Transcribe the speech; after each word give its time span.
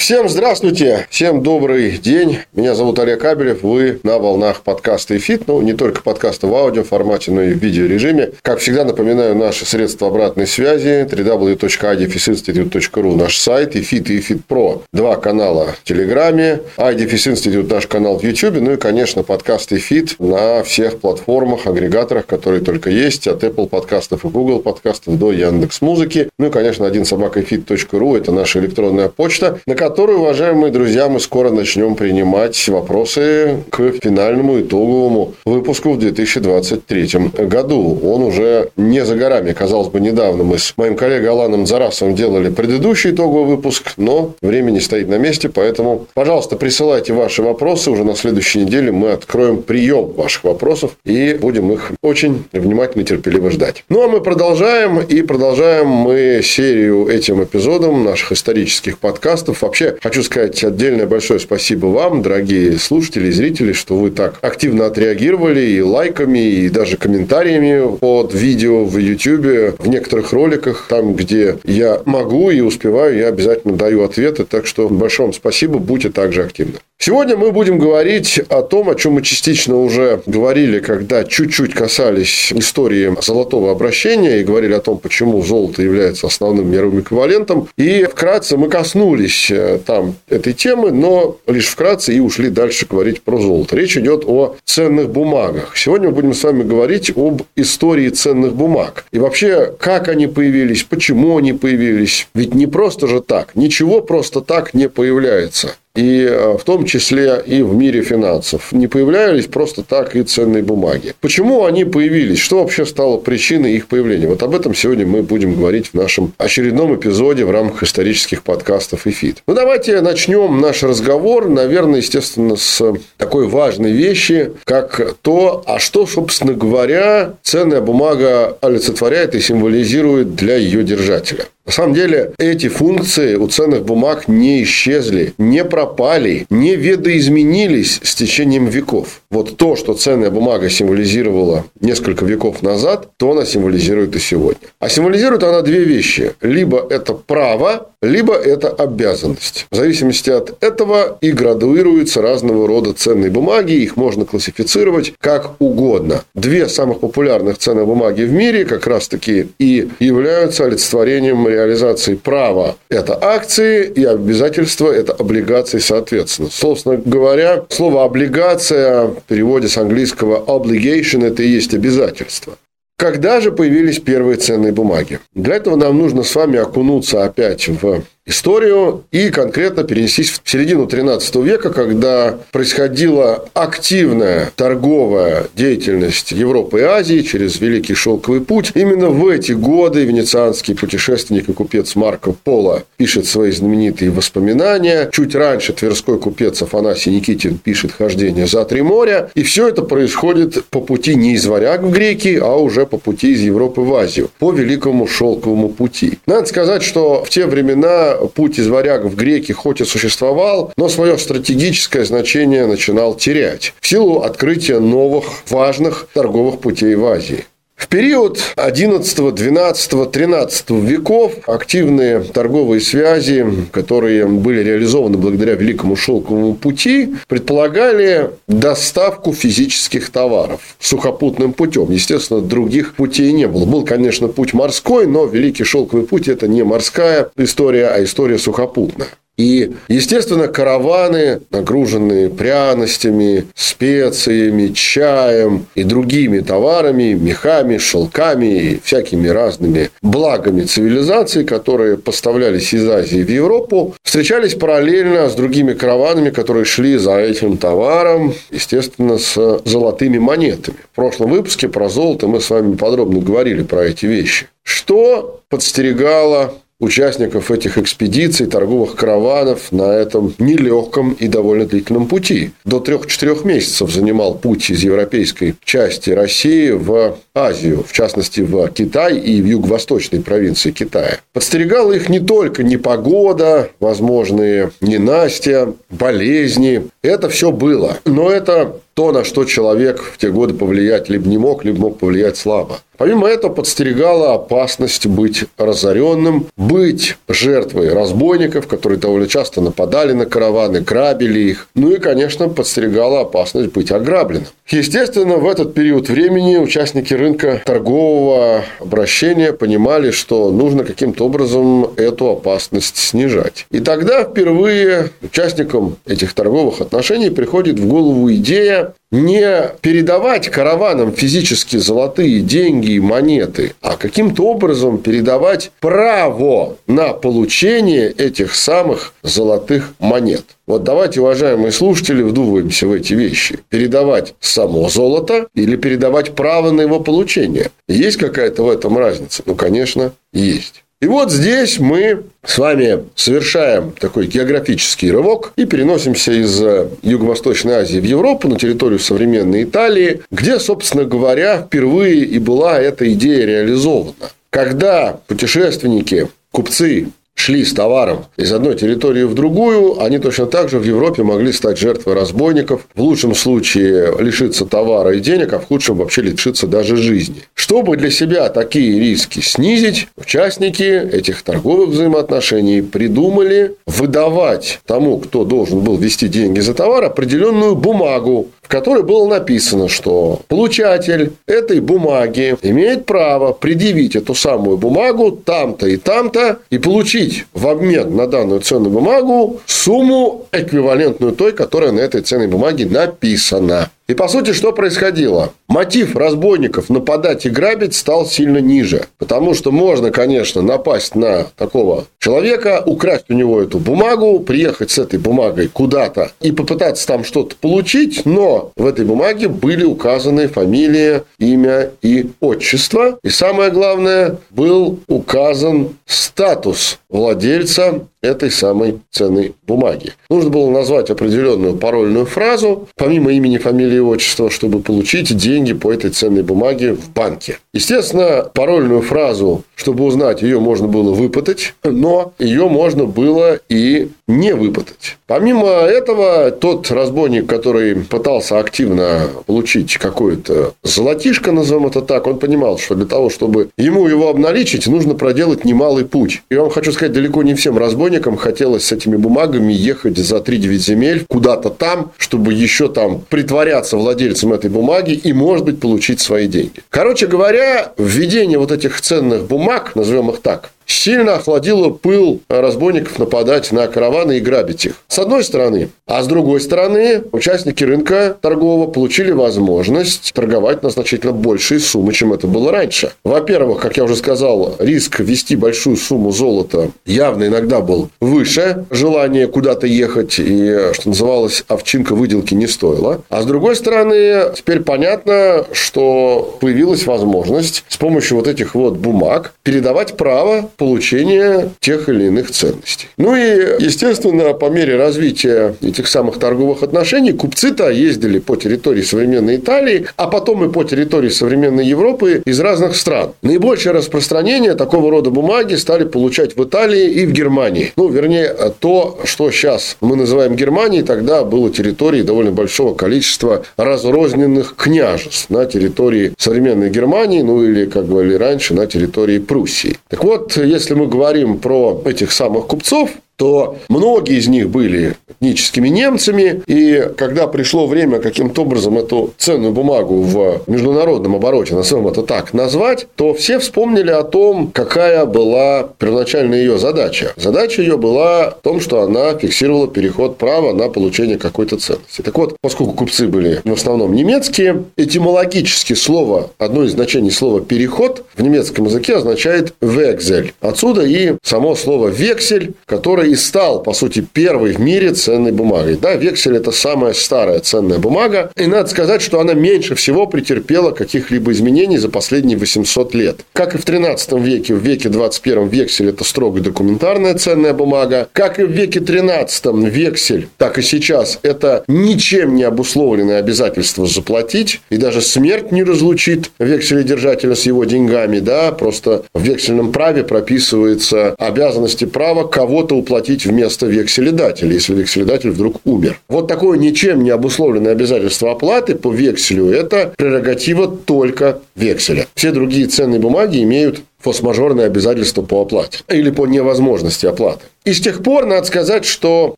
Всем 0.00 0.30
здравствуйте, 0.30 1.06
всем 1.10 1.42
добрый 1.42 1.98
день. 1.98 2.38
Меня 2.54 2.74
зовут 2.74 2.98
Олег 2.98 3.20
Абелев, 3.20 3.62
вы 3.62 4.00
на 4.02 4.18
волнах 4.18 4.62
подкаста 4.62 5.18
«ИФИТ». 5.18 5.46
Ну, 5.46 5.60
не 5.60 5.74
только 5.74 6.00
подкаста 6.02 6.46
в 6.46 6.54
аудио 6.54 6.84
формате, 6.84 7.32
но 7.32 7.42
и 7.42 7.52
в 7.52 7.58
видеорежиме. 7.58 8.30
Как 8.40 8.60
всегда, 8.60 8.84
напоминаю 8.84 9.36
наши 9.36 9.66
средства 9.66 10.08
обратной 10.08 10.46
связи 10.46 11.04
www.ifitinstitute.ru 11.04 13.14
наш 13.14 13.36
сайт, 13.36 13.76
«ИФИТ» 13.76 14.08
и 14.08 14.20
«ИФИТ 14.20 14.46
Про». 14.46 14.84
Два 14.90 15.16
канала 15.16 15.74
в 15.78 15.84
Телеграме, 15.84 16.62
Institute 16.78 17.70
наш 17.70 17.86
канал 17.86 18.18
в 18.18 18.24
Ютубе, 18.24 18.62
ну 18.62 18.72
и, 18.72 18.78
конечно, 18.78 19.22
подкаст 19.22 19.70
«ИФИТ» 19.74 20.18
на 20.18 20.62
всех 20.62 21.00
платформах, 21.00 21.66
агрегаторах, 21.66 22.24
которые 22.24 22.62
только 22.62 22.88
есть, 22.88 23.28
от 23.28 23.44
Apple 23.44 23.68
подкастов 23.68 24.24
и 24.24 24.28
Google 24.28 24.60
подкастов 24.60 25.18
до 25.18 25.30
Яндекс 25.30 25.82
Музыки. 25.82 26.30
Ну 26.38 26.46
и, 26.46 26.50
конечно, 26.50 26.86
info 26.86 27.04
собака 27.04 27.42
«ИФИТ.ру»– 27.42 28.16
это 28.18 28.32
наша 28.32 28.60
электронная 28.60 29.10
почта, 29.10 29.60
ну, 29.66 29.74
уважаемые 29.98 30.72
друзья, 30.72 31.08
мы 31.08 31.20
скоро 31.20 31.50
начнем 31.50 31.94
принимать 31.94 32.68
вопросы 32.68 33.64
к 33.70 33.92
финальному 34.02 34.60
итоговому 34.60 35.34
выпуску 35.44 35.92
в 35.92 35.98
2023 35.98 37.46
году. 37.46 37.98
Он 38.04 38.22
уже 38.22 38.70
не 38.76 39.04
за 39.04 39.16
горами. 39.16 39.52
Казалось 39.52 39.88
бы, 39.88 40.00
недавно 40.00 40.44
мы 40.44 40.58
с 40.58 40.74
моим 40.76 40.96
коллегой 40.96 41.30
Аланом 41.30 41.66
Зарасовым 41.66 42.14
делали 42.14 42.50
предыдущий 42.50 43.10
итоговый 43.10 43.56
выпуск, 43.56 43.94
но 43.96 44.34
время 44.42 44.70
не 44.70 44.80
стоит 44.80 45.08
на 45.08 45.18
месте, 45.18 45.48
поэтому, 45.48 46.06
пожалуйста, 46.14 46.56
присылайте 46.56 47.12
ваши 47.12 47.42
вопросы. 47.42 47.90
Уже 47.90 48.04
на 48.04 48.14
следующей 48.14 48.60
неделе 48.60 48.92
мы 48.92 49.12
откроем 49.12 49.62
прием 49.62 50.12
ваших 50.12 50.44
вопросов 50.44 50.96
и 51.04 51.36
будем 51.40 51.72
их 51.72 51.92
очень 52.02 52.44
внимательно 52.52 53.02
и 53.02 53.04
терпеливо 53.04 53.50
ждать. 53.50 53.84
Ну, 53.88 54.02
а 54.04 54.08
мы 54.08 54.20
продолжаем, 54.20 55.00
и 55.00 55.22
продолжаем 55.22 55.88
мы 55.88 56.40
серию 56.44 57.08
этим 57.08 57.42
эпизодом 57.42 58.04
наших 58.04 58.32
исторических 58.32 58.98
подкастов. 58.98 59.62
Вообще, 59.62 59.79
Вообще, 59.80 59.98
хочу 60.02 60.22
сказать 60.22 60.62
отдельное 60.62 61.06
большое 61.06 61.40
спасибо 61.40 61.86
вам, 61.86 62.20
дорогие 62.20 62.78
слушатели 62.78 63.28
и 63.28 63.30
зрители, 63.30 63.72
что 63.72 63.96
вы 63.96 64.10
так 64.10 64.34
активно 64.42 64.84
отреагировали 64.84 65.60
и 65.60 65.80
лайками, 65.80 66.38
и 66.38 66.68
даже 66.68 66.98
комментариями 66.98 67.96
под 67.96 68.34
видео 68.34 68.84
в 68.84 68.98
YouTube, 68.98 69.80
в 69.80 69.88
некоторых 69.88 70.34
роликах, 70.34 70.86
там, 70.88 71.14
где 71.14 71.56
я 71.64 72.02
могу 72.04 72.50
и 72.50 72.60
успеваю, 72.60 73.16
я 73.16 73.28
обязательно 73.28 73.74
даю 73.74 74.04
ответы. 74.04 74.44
Так 74.44 74.66
что 74.66 74.88
большое 74.90 75.28
вам 75.28 75.32
спасибо, 75.32 75.78
будьте 75.78 76.10
также 76.10 76.44
активны. 76.44 76.74
Сегодня 77.02 77.34
мы 77.34 77.50
будем 77.50 77.78
говорить 77.78 78.38
о 78.50 78.60
том, 78.60 78.90
о 78.90 78.94
чем 78.94 79.12
мы 79.12 79.22
частично 79.22 79.80
уже 79.80 80.20
говорили, 80.26 80.80
когда 80.80 81.24
чуть-чуть 81.24 81.72
касались 81.72 82.52
истории 82.52 83.16
золотого 83.22 83.72
обращения 83.72 84.40
и 84.40 84.44
говорили 84.44 84.74
о 84.74 84.80
том, 84.80 84.98
почему 84.98 85.40
золото 85.40 85.80
является 85.80 86.26
основным 86.26 86.70
мировым 86.70 87.00
эквивалентом. 87.00 87.68
И 87.78 88.04
вкратце 88.04 88.58
мы 88.58 88.68
коснулись 88.68 89.50
э, 89.50 89.69
там 89.78 90.14
этой 90.28 90.52
темы, 90.52 90.90
но 90.90 91.38
лишь 91.46 91.68
вкратце 91.68 92.14
и 92.14 92.20
ушли 92.20 92.50
дальше 92.50 92.86
говорить 92.88 93.22
про 93.22 93.38
золото. 93.38 93.76
Речь 93.76 93.96
идет 93.96 94.24
о 94.26 94.56
ценных 94.64 95.10
бумагах. 95.10 95.76
Сегодня 95.76 96.08
мы 96.08 96.14
будем 96.14 96.34
с 96.34 96.42
вами 96.42 96.62
говорить 96.62 97.12
об 97.16 97.42
истории 97.56 98.08
ценных 98.08 98.54
бумаг. 98.54 99.04
И 99.12 99.18
вообще, 99.18 99.72
как 99.78 100.08
они 100.08 100.26
появились, 100.26 100.82
почему 100.82 101.38
они 101.38 101.52
появились. 101.52 102.28
Ведь 102.34 102.54
не 102.54 102.66
просто 102.66 103.06
же 103.06 103.20
так. 103.20 103.54
Ничего 103.54 104.00
просто 104.00 104.40
так 104.40 104.74
не 104.74 104.88
появляется 104.88 105.74
и 105.96 106.22
э, 106.22 106.56
в 106.56 106.62
том 106.64 106.84
числе 106.84 107.42
и 107.44 107.62
в 107.62 107.74
мире 107.74 108.02
финансов. 108.02 108.72
Не 108.72 108.86
появлялись 108.86 109.46
просто 109.46 109.82
так 109.82 110.14
и 110.14 110.22
ценные 110.22 110.62
бумаги. 110.62 111.14
Почему 111.20 111.64
они 111.64 111.84
появились? 111.84 112.38
Что 112.38 112.60
вообще 112.60 112.86
стало 112.86 113.18
причиной 113.18 113.74
их 113.74 113.88
появления? 113.88 114.28
Вот 114.28 114.42
об 114.42 114.54
этом 114.54 114.74
сегодня 114.74 115.06
мы 115.06 115.22
будем 115.22 115.54
говорить 115.54 115.88
в 115.88 115.94
нашем 115.94 116.32
очередном 116.38 116.94
эпизоде 116.94 117.44
в 117.44 117.50
рамках 117.50 117.82
исторических 117.82 118.42
подкастов 118.42 119.06
и 119.06 119.10
фит. 119.10 119.42
Ну, 119.46 119.54
давайте 119.54 120.00
начнем 120.00 120.60
наш 120.60 120.82
разговор, 120.82 121.48
наверное, 121.48 122.00
естественно, 122.00 122.56
с 122.56 122.94
такой 123.16 123.48
важной 123.48 123.92
вещи, 123.92 124.52
как 124.64 125.16
то, 125.22 125.62
а 125.66 125.78
что, 125.78 126.06
собственно 126.06 126.54
говоря, 126.54 127.34
ценная 127.42 127.80
бумага 127.80 128.56
олицетворяет 128.60 129.34
и 129.34 129.40
символизирует 129.40 130.34
для 130.34 130.56
ее 130.56 130.84
держателя. 130.84 131.46
На 131.70 131.74
самом 131.74 131.94
деле, 131.94 132.32
эти 132.40 132.68
функции 132.68 133.36
у 133.36 133.46
ценных 133.46 133.84
бумаг 133.84 134.26
не 134.26 134.64
исчезли, 134.64 135.34
не 135.38 135.64
пропали, 135.64 136.44
не 136.50 136.74
видоизменились 136.74 138.00
с 138.02 138.16
течением 138.16 138.66
веков. 138.66 139.22
Вот 139.30 139.56
то, 139.56 139.76
что 139.76 139.94
ценная 139.94 140.32
бумага 140.32 140.68
символизировала 140.68 141.64
несколько 141.80 142.24
веков 142.24 142.62
назад, 142.62 143.10
то 143.18 143.30
она 143.30 143.44
символизирует 143.44 144.16
и 144.16 144.18
сегодня. 144.18 144.66
А 144.80 144.88
символизирует 144.88 145.44
она 145.44 145.62
две 145.62 145.84
вещи. 145.84 146.32
Либо 146.40 146.84
это 146.90 147.14
право, 147.14 147.89
либо 148.02 148.34
это 148.34 148.68
обязанность. 148.68 149.66
В 149.70 149.76
зависимости 149.76 150.30
от 150.30 150.62
этого 150.62 151.18
и 151.20 151.32
градуируются 151.32 152.22
разного 152.22 152.66
рода 152.66 152.92
ценные 152.92 153.30
бумаги, 153.30 153.72
их 153.72 153.96
можно 153.96 154.24
классифицировать 154.24 155.12
как 155.20 155.60
угодно. 155.60 156.24
Две 156.34 156.68
самых 156.68 157.00
популярных 157.00 157.58
ценные 157.58 157.84
бумаги 157.84 158.22
в 158.22 158.32
мире 158.32 158.64
как 158.64 158.86
раз-таки 158.86 159.48
и 159.58 159.88
являются 160.00 160.64
олицетворением 160.64 161.46
реализации 161.46 162.14
права– 162.14 162.76
это 162.88 163.18
акции, 163.20 163.86
и 163.86 164.04
обязательства– 164.04 164.90
это 164.92 165.12
облигации 165.12 165.78
соответственно. 165.78 166.48
Собственно 166.50 166.96
говоря, 166.96 167.64
слово 167.68 168.04
«облигация» 168.04 169.06
в 169.06 169.22
переводе 169.26 169.68
с 169.68 169.76
английского 169.76 170.42
«obligation»– 170.46 171.24
это 171.26 171.42
и 171.42 171.48
есть 171.48 171.74
обязательство. 171.74 172.56
Когда 173.00 173.40
же 173.40 173.50
появились 173.50 173.98
первые 173.98 174.36
ценные 174.36 174.72
бумаги? 174.72 175.20
Для 175.34 175.56
этого 175.56 175.74
нам 175.74 175.96
нужно 175.96 176.22
с 176.22 176.34
вами 176.34 176.58
окунуться 176.58 177.24
опять 177.24 177.66
в 177.66 178.02
историю 178.26 179.04
и 179.10 179.30
конкретно 179.30 179.82
перенестись 179.84 180.30
в 180.30 180.48
середину 180.48 180.86
13 180.86 181.36
века, 181.36 181.70
когда 181.70 182.38
происходила 182.52 183.48
активная 183.54 184.52
торговая 184.56 185.48
деятельность 185.54 186.32
Европы 186.32 186.80
и 186.80 186.82
Азии 186.82 187.20
через 187.22 187.60
Великий 187.60 187.94
Шелковый 187.94 188.40
путь. 188.40 188.72
Именно 188.74 189.08
в 189.10 189.26
эти 189.26 189.52
годы 189.52 190.04
венецианский 190.04 190.74
путешественник 190.74 191.48
и 191.48 191.52
купец 191.52 191.96
Марко 191.96 192.32
Поло 192.32 192.84
пишет 192.96 193.26
свои 193.26 193.50
знаменитые 193.50 194.10
воспоминания. 194.10 195.10
Чуть 195.12 195.34
раньше 195.34 195.72
тверской 195.72 196.18
купец 196.18 196.60
Афанасий 196.62 197.10
Никитин 197.10 197.58
пишет 197.58 197.92
«Хождение 197.92 198.46
за 198.46 198.64
три 198.64 198.82
моря». 198.82 199.30
И 199.34 199.42
все 199.42 199.68
это 199.68 199.82
происходит 199.82 200.64
по 200.66 200.80
пути 200.80 201.14
не 201.14 201.34
из 201.34 201.46
варяг 201.46 201.82
в 201.82 201.90
греки, 201.90 202.38
а 202.40 202.56
уже 202.56 202.86
по 202.86 202.98
пути 202.98 203.32
из 203.32 203.40
Европы 203.40 203.80
в 203.80 203.94
Азию, 203.94 204.30
по 204.38 204.52
Великому 204.52 205.06
Шелковому 205.06 205.70
пути. 205.70 206.18
Надо 206.26 206.46
сказать, 206.46 206.82
что 206.82 207.24
в 207.24 207.30
те 207.30 207.46
времена 207.46 208.19
путь 208.26 208.58
из 208.58 208.68
варягов 208.68 209.12
в 209.12 209.16
греки 209.16 209.52
хоть 209.52 209.80
и 209.80 209.84
существовал, 209.84 210.72
но 210.76 210.88
свое 210.88 211.18
стратегическое 211.18 212.04
значение 212.04 212.66
начинал 212.66 213.14
терять 213.14 213.74
в 213.80 213.86
силу 213.86 214.20
открытия 214.20 214.78
новых 214.78 215.48
важных 215.48 216.08
торговых 216.14 216.60
путей 216.60 216.94
в 216.94 217.06
Азии. 217.06 217.46
В 217.80 217.88
период 217.88 218.38
11, 218.56 219.34
12, 219.34 220.10
13 220.12 220.70
веков 220.70 221.32
активные 221.46 222.20
торговые 222.20 222.82
связи, 222.82 223.46
которые 223.72 224.26
были 224.26 224.62
реализованы 224.62 225.16
благодаря 225.16 225.54
Великому 225.54 225.96
Шелковому 225.96 226.54
пути, 226.54 227.14
предполагали 227.26 228.32
доставку 228.46 229.32
физических 229.32 230.10
товаров 230.10 230.60
сухопутным 230.78 231.54
путем. 231.54 231.90
Естественно, 231.90 232.42
других 232.42 232.94
путей 232.96 233.32
не 233.32 233.48
было. 233.48 233.64
Был, 233.64 233.86
конечно, 233.86 234.28
путь 234.28 234.52
морской, 234.52 235.06
но 235.06 235.24
Великий 235.24 235.64
Шелковый 235.64 236.06
путь– 236.06 236.28
это 236.28 236.46
не 236.46 236.62
морская 236.62 237.30
история, 237.38 237.88
а 237.88 238.04
история 238.04 238.38
сухопутная. 238.38 239.08
И, 239.40 239.72
естественно, 239.88 240.48
караваны, 240.48 241.40
нагруженные 241.50 242.28
пряностями, 242.28 243.46
специями, 243.54 244.68
чаем 244.68 245.64
и 245.74 245.82
другими 245.82 246.40
товарами, 246.40 247.14
мехами, 247.14 247.78
шелками 247.78 248.46
и 248.46 248.80
всякими 248.84 249.28
разными 249.28 249.90
благами 250.02 250.64
цивилизации, 250.64 251.44
которые 251.44 251.96
поставлялись 251.96 252.74
из 252.74 252.86
Азии 252.86 253.22
в 253.22 253.30
Европу, 253.30 253.94
встречались 254.02 254.56
параллельно 254.56 255.30
с 255.30 255.34
другими 255.34 255.72
караванами, 255.72 256.28
которые 256.28 256.66
шли 256.66 256.98
за 256.98 257.16
этим 257.16 257.56
товаром, 257.56 258.34
естественно, 258.50 259.16
с 259.16 259.62
золотыми 259.64 260.18
монетами. 260.18 260.76
В 260.92 260.96
прошлом 260.96 261.30
выпуске 261.30 261.70
про 261.70 261.88
золото 261.88 262.28
мы 262.28 262.42
с 262.42 262.50
вами 262.50 262.76
подробно 262.76 263.20
говорили 263.20 263.62
про 263.62 263.84
эти 263.84 264.04
вещи. 264.04 264.48
Что 264.64 265.40
подстерегало 265.48 266.52
участников 266.80 267.50
этих 267.50 267.78
экспедиций, 267.78 268.46
торговых 268.46 268.96
караванов 268.96 269.70
на 269.70 269.92
этом 269.94 270.34
нелегком 270.38 271.12
и 271.12 271.28
довольно 271.28 271.66
длительном 271.66 272.08
пути. 272.08 272.50
До 272.64 272.80
трех-четырех 272.80 273.44
месяцев 273.44 273.90
занимал 273.90 274.34
путь 274.34 274.70
из 274.70 274.82
европейской 274.82 275.54
части 275.64 276.10
России 276.10 276.70
в 276.70 277.18
Азию, 277.34 277.84
в 277.86 277.92
частности, 277.92 278.40
в 278.40 278.68
Китай 278.68 279.18
и 279.18 279.40
в 279.40 279.46
юго-восточной 279.46 280.20
провинции 280.20 280.70
Китая. 280.72 281.20
Подстерегала 281.32 281.92
их 281.92 282.08
не 282.08 282.18
только 282.18 282.62
непогода, 282.62 283.70
возможные 283.78 284.72
ненастья, 284.80 285.72
болезни. 285.90 286.88
Это 287.02 287.28
все 287.28 287.52
было. 287.52 287.98
Но 288.04 288.30
это 288.30 288.80
то, 289.00 289.12
на 289.12 289.24
что 289.24 289.46
человек 289.46 290.02
в 290.02 290.18
те 290.18 290.28
годы 290.28 290.52
повлиять 290.52 291.08
либо 291.08 291.26
не 291.26 291.38
мог, 291.38 291.64
либо 291.64 291.80
мог 291.80 291.96
повлиять 291.96 292.36
слабо. 292.36 292.80
Помимо 292.98 293.28
этого 293.28 293.50
подстерегала 293.50 294.34
опасность 294.34 295.06
быть 295.06 295.44
разоренным, 295.56 296.48
быть 296.58 297.16
жертвой 297.28 297.94
разбойников, 297.94 298.66
которые 298.66 298.98
довольно 298.98 299.26
часто 299.26 299.62
нападали 299.62 300.12
на 300.12 300.26
караваны, 300.26 300.82
грабили 300.82 301.40
их. 301.40 301.68
Ну 301.74 301.92
и, 301.92 301.98
конечно, 301.98 302.50
подстерегала 302.50 303.22
опасность 303.22 303.72
быть 303.72 303.90
ограбленным. 303.90 304.48
Естественно, 304.68 305.38
в 305.38 305.48
этот 305.48 305.72
период 305.72 306.10
времени 306.10 306.58
участники 306.58 307.14
рынка 307.14 307.62
торгового 307.64 308.64
обращения 308.80 309.54
понимали, 309.54 310.10
что 310.10 310.50
нужно 310.50 310.84
каким-то 310.84 311.24
образом 311.24 311.92
эту 311.96 312.28
опасность 312.28 312.98
снижать. 312.98 313.66
И 313.70 313.80
тогда 313.80 314.24
впервые 314.24 315.08
участникам 315.22 315.96
этих 316.04 316.34
торговых 316.34 316.82
отношений 316.82 317.30
приходит 317.30 317.78
в 317.78 317.88
голову 317.88 318.30
идея 318.30 318.89
не 319.10 319.70
передавать 319.80 320.48
караванам 320.48 321.12
физически 321.12 321.76
золотые 321.76 322.40
деньги 322.40 322.92
и 322.92 323.00
монеты, 323.00 323.74
а 323.80 323.96
каким-то 323.96 324.44
образом 324.44 324.98
передавать 324.98 325.72
право 325.80 326.76
на 326.86 327.12
получение 327.12 328.10
этих 328.10 328.54
самых 328.54 329.14
золотых 329.22 329.94
монет. 329.98 330.44
Вот 330.66 330.84
давайте, 330.84 331.20
уважаемые 331.20 331.72
слушатели, 331.72 332.22
вдумываемся 332.22 332.86
в 332.86 332.92
эти 332.92 333.14
вещи. 333.14 333.58
Передавать 333.68 334.34
само 334.40 334.88
золото 334.88 335.48
или 335.54 335.76
передавать 335.76 336.34
право 336.34 336.70
на 336.70 336.82
его 336.82 337.00
получение. 337.00 337.70
Есть 337.88 338.18
какая-то 338.18 338.62
в 338.62 338.70
этом 338.70 338.96
разница? 338.96 339.42
Ну, 339.46 339.56
конечно, 339.56 340.12
есть. 340.32 340.84
И 341.00 341.06
вот 341.06 341.32
здесь 341.32 341.78
мы 341.78 342.24
с 342.44 342.58
вами 342.58 343.04
совершаем 343.14 343.92
такой 343.92 344.26
географический 344.26 345.10
рывок 345.10 345.54
и 345.56 345.64
переносимся 345.64 346.30
из 346.32 346.60
э, 346.62 346.88
Юго-Восточной 347.00 347.72
Азии 347.76 347.98
в 347.98 348.04
Европу, 348.04 348.48
на 348.48 348.58
территорию 348.58 348.98
современной 348.98 349.64
Италии, 349.64 350.20
где, 350.30 350.58
собственно 350.58 351.04
говоря, 351.04 351.62
впервые 351.62 352.26
и 352.26 352.38
была 352.38 352.78
эта 352.78 353.10
идея 353.14 353.46
реализована. 353.46 354.12
Когда 354.50 355.18
путешественники, 355.26 356.28
купцы 356.50 357.08
шли 357.40 357.64
с 357.64 357.72
товаром 357.72 358.26
из 358.36 358.52
одной 358.52 358.76
территории 358.76 359.22
в 359.22 359.34
другую, 359.34 360.02
они 360.02 360.18
точно 360.18 360.44
так 360.44 360.68
же 360.68 360.78
в 360.78 360.84
Европе 360.84 361.22
могли 361.22 361.52
стать 361.52 361.78
жертвой 361.78 362.14
разбойников, 362.14 362.82
в 362.94 363.00
лучшем 363.00 363.34
случае 363.34 364.14
лишиться 364.18 364.66
товара 364.66 365.14
и 365.16 365.20
денег, 365.20 365.54
а 365.54 365.58
в 365.58 365.66
худшем 365.66 365.96
вообще 365.96 366.20
лишиться 366.20 366.66
даже 366.66 366.96
жизни. 366.96 367.42
Чтобы 367.54 367.96
для 367.96 368.10
себя 368.10 368.50
такие 368.50 369.00
риски 369.00 369.40
снизить, 369.40 370.08
участники 370.18 370.82
этих 370.82 371.42
торговых 371.42 371.90
взаимоотношений 371.90 372.82
придумали 372.82 373.74
выдавать 373.86 374.80
тому, 374.84 375.18
кто 375.18 375.44
должен 375.44 375.80
был 375.80 375.96
вести 375.96 376.28
деньги 376.28 376.60
за 376.60 376.74
товар, 376.74 377.04
определенную 377.04 377.74
бумагу, 377.74 378.48
которой 378.70 379.02
было 379.02 379.26
написано, 379.26 379.88
что 379.88 380.40
получатель 380.48 381.32
этой 381.46 381.80
бумаги 381.80 382.56
имеет 382.62 383.04
право 383.04 383.52
предъявить 383.52 384.14
эту 384.14 384.34
самую 384.34 384.78
бумагу 384.78 385.32
там-то 385.32 385.88
и 385.88 385.96
там-то 385.96 386.60
и 386.70 386.78
получить 386.78 387.46
в 387.52 387.66
обмен 387.66 388.14
на 388.14 388.26
данную 388.26 388.60
ценную 388.60 388.92
бумагу 388.92 389.60
сумму, 389.66 390.46
эквивалентную 390.52 391.32
той, 391.32 391.52
которая 391.52 391.90
на 391.90 392.00
этой 392.00 392.22
ценной 392.22 392.46
бумаге 392.46 392.86
написана. 392.86 393.90
И 394.10 394.14
по 394.14 394.26
сути, 394.26 394.52
что 394.52 394.72
происходило? 394.72 395.52
Мотив 395.68 396.16
разбойников 396.16 396.90
нападать 396.90 397.46
и 397.46 397.48
грабить 397.48 397.94
стал 397.94 398.26
сильно 398.26 398.58
ниже. 398.58 399.04
Потому 399.18 399.54
что 399.54 399.70
можно, 399.70 400.10
конечно, 400.10 400.62
напасть 400.62 401.14
на 401.14 401.46
такого 401.56 402.06
человека, 402.18 402.82
украсть 402.84 403.26
у 403.28 403.34
него 403.34 403.62
эту 403.62 403.78
бумагу, 403.78 404.40
приехать 404.40 404.90
с 404.90 404.98
этой 404.98 405.20
бумагой 405.20 405.68
куда-то 405.68 406.32
и 406.40 406.50
попытаться 406.50 407.06
там 407.06 407.22
что-то 407.22 407.54
получить, 407.54 408.26
но 408.26 408.72
в 408.74 408.84
этой 408.84 409.04
бумаге 409.04 409.46
были 409.46 409.84
указаны 409.84 410.48
фамилия, 410.48 411.22
имя 411.38 411.90
и 412.02 412.30
отчество. 412.40 413.16
И 413.22 413.28
самое 413.28 413.70
главное, 413.70 414.38
был 414.50 414.98
указан 415.06 415.90
статус 416.04 416.98
владельца 417.08 418.08
этой 418.22 418.50
самой 418.50 419.00
ценной 419.10 419.54
бумаги. 419.66 420.12
Нужно 420.28 420.50
было 420.50 420.70
назвать 420.70 421.10
определенную 421.10 421.76
парольную 421.76 422.26
фразу, 422.26 422.88
помимо 422.96 423.32
имени, 423.32 423.58
фамилии 423.58 423.96
и 423.96 424.00
отчества, 424.00 424.50
чтобы 424.50 424.80
получить 424.80 425.34
деньги 425.36 425.72
по 425.72 425.92
этой 425.92 426.10
ценной 426.10 426.42
бумаге 426.42 426.94
в 426.94 427.10
банке. 427.10 427.58
Естественно, 427.72 428.50
парольную 428.52 429.00
фразу, 429.00 429.62
чтобы 429.74 430.04
узнать, 430.04 430.42
ее 430.42 430.60
можно 430.60 430.86
было 430.86 431.12
выпытать, 431.12 431.74
но 431.82 432.32
ее 432.38 432.68
можно 432.68 433.06
было 433.06 433.58
и 433.68 434.10
не 434.26 434.54
выпытать. 434.54 435.16
Помимо 435.26 435.68
этого, 435.68 436.50
тот 436.50 436.90
разбойник, 436.90 437.46
который 437.46 437.94
пытался 437.96 438.58
активно 438.58 439.30
получить 439.46 439.96
какое-то 439.96 440.74
золотишко, 440.82 441.52
назовем 441.52 441.86
это 441.86 442.02
так, 442.02 442.26
он 442.26 442.38
понимал, 442.38 442.78
что 442.78 442.94
для 442.94 443.06
того, 443.06 443.30
чтобы 443.30 443.70
ему 443.78 444.06
его 444.08 444.28
обналичить, 444.28 444.86
нужно 444.86 445.14
проделать 445.14 445.64
немалый 445.64 446.04
путь. 446.04 446.42
И 446.50 446.54
я 446.54 446.62
вам 446.62 446.70
хочу 446.70 446.92
сказать, 446.92 447.12
далеко 447.12 447.42
не 447.42 447.54
всем 447.54 447.78
разбойникам 447.78 448.09
хотелось 448.36 448.84
с 448.86 448.92
этими 448.92 449.16
бумагами 449.16 449.72
ехать 449.72 450.18
за 450.18 450.36
3-9 450.36 450.76
земель 450.76 451.24
куда-то 451.28 451.70
там, 451.70 452.12
чтобы 452.18 452.52
еще 452.52 452.88
там 452.88 453.22
притворяться 453.28 453.96
владельцем 453.96 454.52
этой 454.52 454.70
бумаги 454.70 455.12
и, 455.12 455.32
может 455.32 455.64
быть, 455.64 455.80
получить 455.80 456.20
свои 456.20 456.48
деньги. 456.48 456.80
Короче 456.90 457.26
говоря, 457.26 457.92
введение 457.96 458.58
вот 458.58 458.72
этих 458.72 459.00
ценных 459.00 459.46
бумаг, 459.46 459.94
назовем 459.94 460.30
их 460.30 460.40
так, 460.40 460.70
сильно 460.90 461.36
охладило 461.36 461.90
пыл 461.90 462.40
разбойников 462.48 463.18
нападать 463.18 463.72
на 463.72 463.86
караваны 463.86 464.38
и 464.38 464.40
грабить 464.40 464.86
их. 464.86 464.94
С 465.08 465.18
одной 465.18 465.44
стороны. 465.44 465.90
А 466.06 466.22
с 466.22 466.26
другой 466.26 466.60
стороны, 466.60 467.22
участники 467.32 467.84
рынка 467.84 468.36
торгового 468.40 468.90
получили 468.90 469.30
возможность 469.30 470.32
торговать 470.34 470.82
на 470.82 470.90
значительно 470.90 471.32
большие 471.32 471.80
суммы, 471.80 472.12
чем 472.12 472.32
это 472.32 472.46
было 472.46 472.72
раньше. 472.72 473.12
Во-первых, 473.24 473.80
как 473.80 473.96
я 473.96 474.04
уже 474.04 474.16
сказал, 474.16 474.76
риск 474.78 475.20
ввести 475.20 475.56
большую 475.56 475.96
сумму 475.96 476.32
золота 476.32 476.90
явно 477.06 477.44
иногда 477.44 477.80
был 477.80 478.10
выше. 478.20 478.84
Желание 478.90 479.46
куда-то 479.46 479.86
ехать 479.86 480.38
и, 480.38 480.92
что 480.92 481.08
называлось, 481.10 481.64
овчинка 481.68 482.14
выделки 482.14 482.54
не 482.54 482.66
стоило. 482.66 483.22
А 483.28 483.42
с 483.42 483.46
другой 483.46 483.76
стороны, 483.76 484.52
теперь 484.56 484.80
понятно, 484.80 485.64
что 485.72 486.56
появилась 486.60 487.06
возможность 487.06 487.84
с 487.88 487.96
помощью 487.96 488.36
вот 488.36 488.48
этих 488.48 488.74
вот 488.74 488.96
бумаг 488.96 489.54
передавать 489.62 490.16
право 490.16 490.70
получения 490.80 491.68
тех 491.78 492.08
или 492.08 492.24
иных 492.24 492.50
ценностей. 492.50 493.08
Ну 493.18 493.36
и, 493.36 493.84
естественно, 493.84 494.54
по 494.54 494.70
мере 494.70 494.96
развития 494.96 495.74
этих 495.82 496.08
самых 496.08 496.38
торговых 496.38 496.82
отношений, 496.82 497.32
купцы-то 497.32 497.90
ездили 497.90 498.38
по 498.38 498.56
территории 498.56 499.02
современной 499.02 499.56
Италии, 499.56 500.06
а 500.16 500.26
потом 500.26 500.64
и 500.64 500.72
по 500.72 500.82
территории 500.84 501.28
современной 501.28 501.86
Европы 501.86 502.40
из 502.46 502.58
разных 502.60 502.96
стран. 502.96 503.32
Наибольшее 503.42 503.92
распространение 503.92 504.74
такого 504.74 505.10
рода 505.10 505.28
бумаги 505.28 505.74
стали 505.74 506.04
получать 506.04 506.56
в 506.56 506.64
Италии 506.64 507.10
и 507.10 507.26
в 507.26 507.32
Германии. 507.32 507.92
Ну, 507.96 508.08
вернее, 508.08 508.56
то, 508.78 509.20
что 509.24 509.50
сейчас 509.50 509.98
мы 510.00 510.16
называем 510.16 510.56
Германией, 510.56 511.02
тогда 511.02 511.44
было 511.44 511.68
территорией 511.68 512.24
довольно 512.24 512.52
большого 512.52 512.94
количества 512.94 513.64
разрозненных 513.76 514.76
княжеств 514.76 515.50
на 515.50 515.66
территории 515.66 516.32
современной 516.38 516.88
Германии, 516.88 517.42
ну 517.42 517.62
или, 517.62 517.84
как 517.84 518.08
говорили 518.08 518.36
раньше, 518.36 518.72
на 518.72 518.86
территории 518.86 519.40
Пруссии. 519.40 519.98
Так 520.08 520.24
вот, 520.24 520.56
если 520.70 520.94
мы 520.94 521.06
говорим 521.06 521.58
про 521.58 522.00
этих 522.04 522.32
самых 522.32 522.66
купцов, 522.66 523.10
то 523.40 523.78
многие 523.88 524.36
из 524.36 524.48
них 524.48 524.68
были 524.68 525.16
этническими 525.40 525.88
немцами, 525.88 526.62
и 526.66 527.08
когда 527.16 527.46
пришло 527.46 527.86
время 527.86 528.18
каким-то 528.18 528.64
образом 528.64 528.98
эту 528.98 529.32
ценную 529.38 529.72
бумагу 529.72 530.20
в 530.20 530.60
международном 530.66 531.36
обороте, 531.36 531.74
назовем 531.74 532.06
это 532.08 532.22
так, 532.22 532.52
назвать, 532.52 533.06
то 533.16 533.32
все 533.32 533.58
вспомнили 533.58 534.10
о 534.10 534.24
том, 534.24 534.70
какая 534.70 535.24
была 535.24 535.88
первоначальная 535.98 536.58
ее 536.58 536.78
задача. 536.78 537.32
Задача 537.36 537.80
ее 537.80 537.96
была 537.96 538.50
в 538.50 538.62
том, 538.62 538.78
что 538.78 539.00
она 539.00 539.32
фиксировала 539.38 539.88
переход 539.88 540.36
права 540.36 540.74
на 540.74 540.90
получение 540.90 541.38
какой-то 541.38 541.78
ценности. 541.78 542.20
Так 542.20 542.36
вот, 542.36 542.56
поскольку 542.60 542.92
купцы 542.92 543.26
были 543.26 543.62
в 543.64 543.72
основном 543.72 544.12
немецкие, 544.14 544.84
этимологически 544.98 545.94
слово, 545.94 546.50
одно 546.58 546.84
из 546.84 546.92
значений 546.92 547.30
слова 547.30 547.62
«переход» 547.62 548.26
в 548.34 548.42
немецком 548.42 548.84
языке 548.84 549.16
означает 549.16 549.72
«векзель». 549.80 550.52
Отсюда 550.60 551.06
и 551.06 551.36
само 551.42 551.74
слово 551.74 552.08
«вексель», 552.08 552.74
которое 552.84 553.29
и 553.30 553.36
стал, 553.36 553.82
по 553.82 553.92
сути, 553.92 554.26
первой 554.32 554.72
в 554.72 554.80
мире 554.80 555.12
ценной 555.12 555.52
бумагой. 555.52 555.96
Да, 555.96 556.14
вексель– 556.16 556.56
это 556.58 556.72
самая 556.72 557.12
старая 557.12 557.60
ценная 557.60 557.98
бумага. 557.98 558.50
И 558.56 558.66
надо 558.66 558.88
сказать, 558.88 559.22
что 559.22 559.38
она 559.38 559.54
меньше 559.54 559.94
всего 559.94 560.26
претерпела 560.26 560.90
каких-либо 560.90 561.52
изменений 561.52 561.98
за 561.98 562.08
последние 562.08 562.58
800 562.58 563.14
лет. 563.14 563.40
Как 563.52 563.76
и 563.76 563.78
в 563.78 563.84
13 563.84 564.32
веке, 564.32 564.74
в 564.74 564.78
веке 564.78 565.08
21 565.08 565.68
вексель– 565.68 566.08
это 566.10 566.24
строго 566.24 566.60
документарная 566.60 567.34
ценная 567.34 567.72
бумага. 567.72 568.28
Как 568.32 568.58
и 568.58 568.64
в 568.64 568.70
веке 568.70 568.98
13 568.98 569.66
вексель, 569.84 570.48
так 570.58 570.78
и 570.78 570.82
сейчас, 570.82 571.38
это 571.42 571.84
ничем 571.86 572.56
не 572.56 572.64
обусловленное 572.64 573.38
обязательство 573.38 574.06
заплатить. 574.06 574.80
И 574.90 574.96
даже 574.96 575.20
смерть 575.20 575.70
не 575.70 575.84
разлучит 575.84 576.50
векселедержателя 576.58 577.54
с 577.54 577.62
его 577.62 577.84
деньгами. 577.84 578.40
Да, 578.40 578.72
просто 578.72 579.22
в 579.32 579.42
вексельном 579.42 579.92
праве 579.92 580.24
прописывается 580.24 581.36
обязанности 581.38 582.06
права 582.06 582.44
кого-то 582.44 582.96
уплатить 582.96 583.19
вместо 583.28 583.86
векселедателя, 583.86 584.72
если 584.72 584.94
векселедатель 584.94 585.50
вдруг 585.50 585.80
умер. 585.84 586.20
Вот 586.28 586.48
такое 586.48 586.78
ничем 586.78 587.22
не 587.22 587.30
обусловленное 587.30 587.92
обязательство 587.92 588.52
оплаты 588.52 588.94
по 588.94 589.12
векселю– 589.12 589.70
это 589.70 590.12
прерогатива 590.16 590.88
только 590.88 591.60
векселя. 591.76 592.26
Все 592.34 592.52
другие 592.52 592.86
ценные 592.86 593.20
бумаги 593.20 593.62
имеют 593.62 594.00
форс-мажорные 594.20 594.86
обязательства 594.86 595.42
по 595.42 595.62
оплате 595.62 596.00
или 596.08 596.30
по 596.30 596.46
невозможности 596.46 597.26
оплаты. 597.26 597.64
И 597.86 597.94
с 597.94 598.00
тех 598.00 598.22
пор, 598.22 598.44
надо 598.44 598.66
сказать, 598.66 599.06
что 599.06 599.54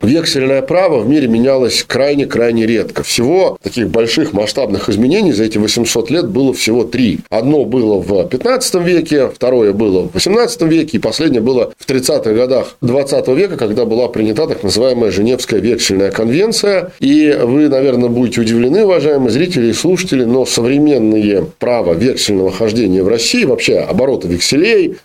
вексельное 0.01 0.63
право 0.63 1.01
в 1.01 1.09
мире 1.09 1.27
менялось 1.27 1.83
крайне-крайне 1.83 2.67
редко. 2.67 3.03
Всего 3.03 3.59
таких 3.61 3.89
больших 3.89 4.33
масштабных 4.33 4.89
изменений 4.89 5.33
за 5.33 5.43
эти 5.43 5.59
800 5.59 6.09
лет 6.11 6.29
было 6.29 6.55
всего 6.55 6.85
три. 6.85 7.19
Одно 7.31 7.65
было 7.65 7.99
в 8.01 8.29
15 8.29 8.75
веке, 8.77 9.29
второе 9.29 9.73
было 9.73 10.03
в 10.03 10.15
18 10.15 10.63
веке, 10.63 10.99
и 10.99 11.01
последнее 11.01 11.41
было 11.43 11.73
в 11.77 11.85
30-х 11.85 12.33
годах 12.33 12.77
20 12.81 13.27
века, 13.29 13.57
когда 13.57 13.87
была 13.87 14.07
принята 14.07 14.47
так 14.47 14.63
называемая 14.63 15.11
Женевская 15.11 15.59
вексельная 15.59 16.13
конвенция. 16.13 16.93
И 17.01 17.37
вы, 17.43 17.69
наверное, 17.69 18.09
будете 18.09 18.41
удивлены, 18.43 18.85
уважаемые 18.85 19.31
зрители 19.31 19.71
и 19.71 19.73
слушатели, 19.73 20.23
но 20.23 20.47
современные 20.47 21.45
права 21.59 21.93
вексельного 21.93 22.53
хождения 22.53 23.03
в 23.03 23.09
России, 23.09 23.45
вообще 23.45 23.79
обороты 23.79 24.29
векселей, 24.29 24.52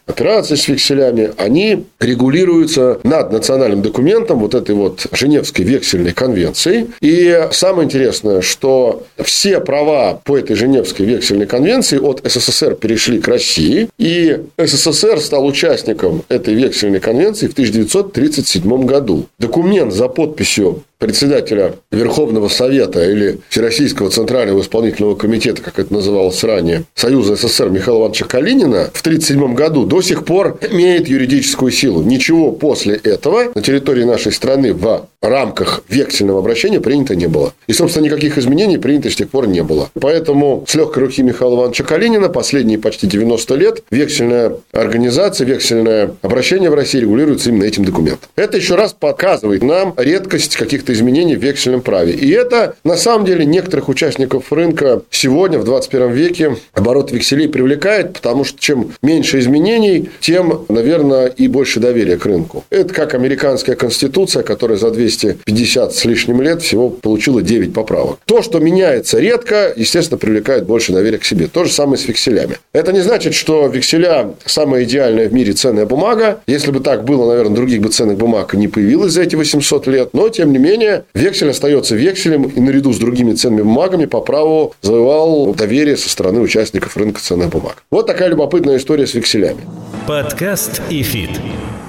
операции 0.06 0.56
с 0.56 0.68
векселями, 0.68 1.32
они 1.38 1.86
регулируются 2.00 3.00
над 3.04 3.32
национальным 3.32 3.82
документом 3.82 4.40
вот 4.40 4.56
этой 4.56 4.76
вот 4.76 5.08
Женевской 5.12 5.66
вексельной 5.66 6.14
конвенции. 6.14 6.88
И 7.02 7.48
самое 7.52 7.86
интересное, 7.86 8.42
что 8.42 9.06
все 9.18 9.60
права 9.60 10.22
по 10.24 10.38
этой 10.38 10.56
Женевской 10.56 11.06
вексельной 11.06 11.46
конвенции 11.46 11.98
от 11.98 12.22
СССР 12.24 12.76
перешли 12.76 13.20
к 13.20 13.28
России, 13.28 13.90
и 13.98 14.40
СССР 14.58 15.20
стал 15.20 15.46
участником 15.46 16.24
этой 16.30 16.54
вексельной 16.54 17.00
конвенции 17.00 17.48
в 17.48 17.54
1937 17.54 18.86
году. 18.86 19.26
Документ 19.40 19.94
за 19.94 20.08
подписью 20.08 20.84
председателя 20.98 21.76
Верховного 21.92 22.48
Совета 22.48 23.10
или 23.10 23.40
Всероссийского 23.50 24.10
Центрального 24.10 24.62
исполнительного 24.62 25.16
комитета, 25.16 25.62
как 25.62 25.80
это 25.80 25.94
называлось 25.94 26.44
ранее, 26.44 26.84
Союза 26.96 27.36
СССР 27.36 27.70
Михаила 27.70 28.00
Ивановича 28.00 28.26
Калинина 28.26 28.90
в 28.94 29.02
1937 29.02 29.54
году 29.54 29.86
до 29.86 30.02
сих 30.02 30.26
пор 30.26 30.60
имеет 30.72 31.08
юридическую 31.08 31.72
силу. 31.72 32.02
Ничего 32.04 32.52
после 32.52 32.96
этого 32.96 33.52
на 33.54 33.62
территории 33.62 34.04
нашей 34.04 34.32
страны 34.32 34.74
в 34.74 35.08
рамках 35.22 35.84
вексельного 35.90 36.40
обращения 36.40 36.80
принято 36.80 37.16
не 37.16 37.28
было. 37.28 37.54
И, 37.68 37.74
собственно, 37.74 38.06
никаких 38.06 38.38
изменений 38.38 38.78
принято 38.78 39.10
с 39.10 39.16
тех 39.16 39.30
пор 39.30 39.48
не 39.48 39.64
было. 39.64 39.90
Поэтому 40.00 40.64
с 40.68 40.76
легкой 40.76 41.04
руки 41.04 41.24
Михаила 41.24 41.56
Ивановича 41.56 41.84
Калинина 41.84 42.30
последние 42.30 42.80
почти 42.80 43.08
90 43.08 43.56
лет 43.56 43.84
вексельная 43.90 44.54
организация, 44.72 45.46
вексельное 45.46 46.12
обращение 46.22 46.70
в 46.70 46.76
России 46.76 47.00
регулируется 47.00 47.50
именно 47.50 47.64
этим 47.64 47.84
документом. 47.84 48.30
Это 48.36 48.58
еще 48.58 48.76
раз 48.76 48.94
показывает 48.94 49.64
нам 49.64 49.94
редкость 49.98 50.56
каких-то 50.56 50.87
изменений 50.94 51.36
в 51.36 51.44
вексельном 51.44 51.82
праве. 51.82 52.14
И 52.14 52.30
это, 52.32 52.76
на 52.84 52.96
самом 52.96 53.26
деле, 53.26 53.46
некоторых 53.46 53.90
участников 53.90 54.52
рынка 54.52 55.02
сегодня, 55.12 55.60
в 55.60 55.64
21 55.64 56.12
веке, 56.12 56.58
оборот 56.74 57.12
векселей 57.12 57.48
привлекает, 57.50 58.14
потому 58.14 58.44
что 58.44 58.60
чем 58.60 58.94
меньше 59.02 59.40
изменений, 59.40 60.10
тем, 60.20 60.66
наверное, 60.70 61.28
и 61.28 61.48
больше 61.48 61.80
доверия 61.80 62.18
к 62.18 62.26
рынку. 62.26 62.64
Это 62.70 62.94
как 62.94 63.14
американская 63.14 63.76
конституция, 63.76 64.44
которая 64.44 64.78
за 64.78 64.92
200 64.92 65.18
250 65.46 65.94
с 65.94 66.06
лишним 66.06 66.42
лет 66.42 66.62
всего 66.62 66.90
получила 66.90 67.42
9 67.42 67.74
поправок. 67.74 68.20
То, 68.26 68.42
что 68.42 68.60
меняется 68.60 69.20
редко, 69.20 69.74
естественно, 69.76 70.18
привлекает 70.18 70.66
больше 70.66 70.92
доверия 70.94 71.18
к 71.18 71.26
себе. 71.26 71.48
То 71.48 71.66
же 71.66 71.72
самое 71.72 71.98
с 71.98 72.08
векселями. 72.08 72.58
Это 72.74 72.94
не 72.94 73.02
значит, 73.02 73.34
что 73.34 73.68
векселя 73.68 74.36
самая 74.46 74.84
идеальная 74.84 75.28
в 75.28 75.34
мире 75.34 75.54
ценная 75.54 75.86
бумага. 75.86 76.42
Если 76.48 76.72
бы 76.72 76.80
так 76.80 77.04
было, 77.04 77.30
наверное, 77.30 77.56
других 77.56 77.82
бы 77.82 77.90
ценных 77.90 78.18
бумаг 78.18 78.54
не 78.54 78.68
появилось 78.68 79.14
за 79.14 79.24
эти 79.24 79.36
800 79.36 79.88
лет. 79.88 80.10
Но, 80.14 80.30
тем 80.30 80.52
не 80.52 80.60
менее, 80.60 80.77
вексель 81.14 81.50
остается 81.50 81.96
векселем 81.96 82.44
и 82.44 82.60
наряду 82.60 82.94
с 82.94 82.98
другими 82.98 83.34
ценными 83.34 83.62
бумагами 83.62 84.06
по 84.06 84.22
праву 84.22 84.74
завоевал 84.82 85.54
доверие 85.54 85.98
со 85.98 86.10
стороны 86.10 86.40
участников 86.42 86.98
рынка 86.98 87.22
ценных 87.22 87.50
бумаг. 87.50 87.84
Вот 87.92 88.08
такая 88.08 88.30
любопытная 88.30 88.78
история 88.78 89.08
с 89.08 89.14
векселями. 89.14 89.62
Подкаст 90.08 90.82
и 90.90 91.04
фит. 91.04 91.32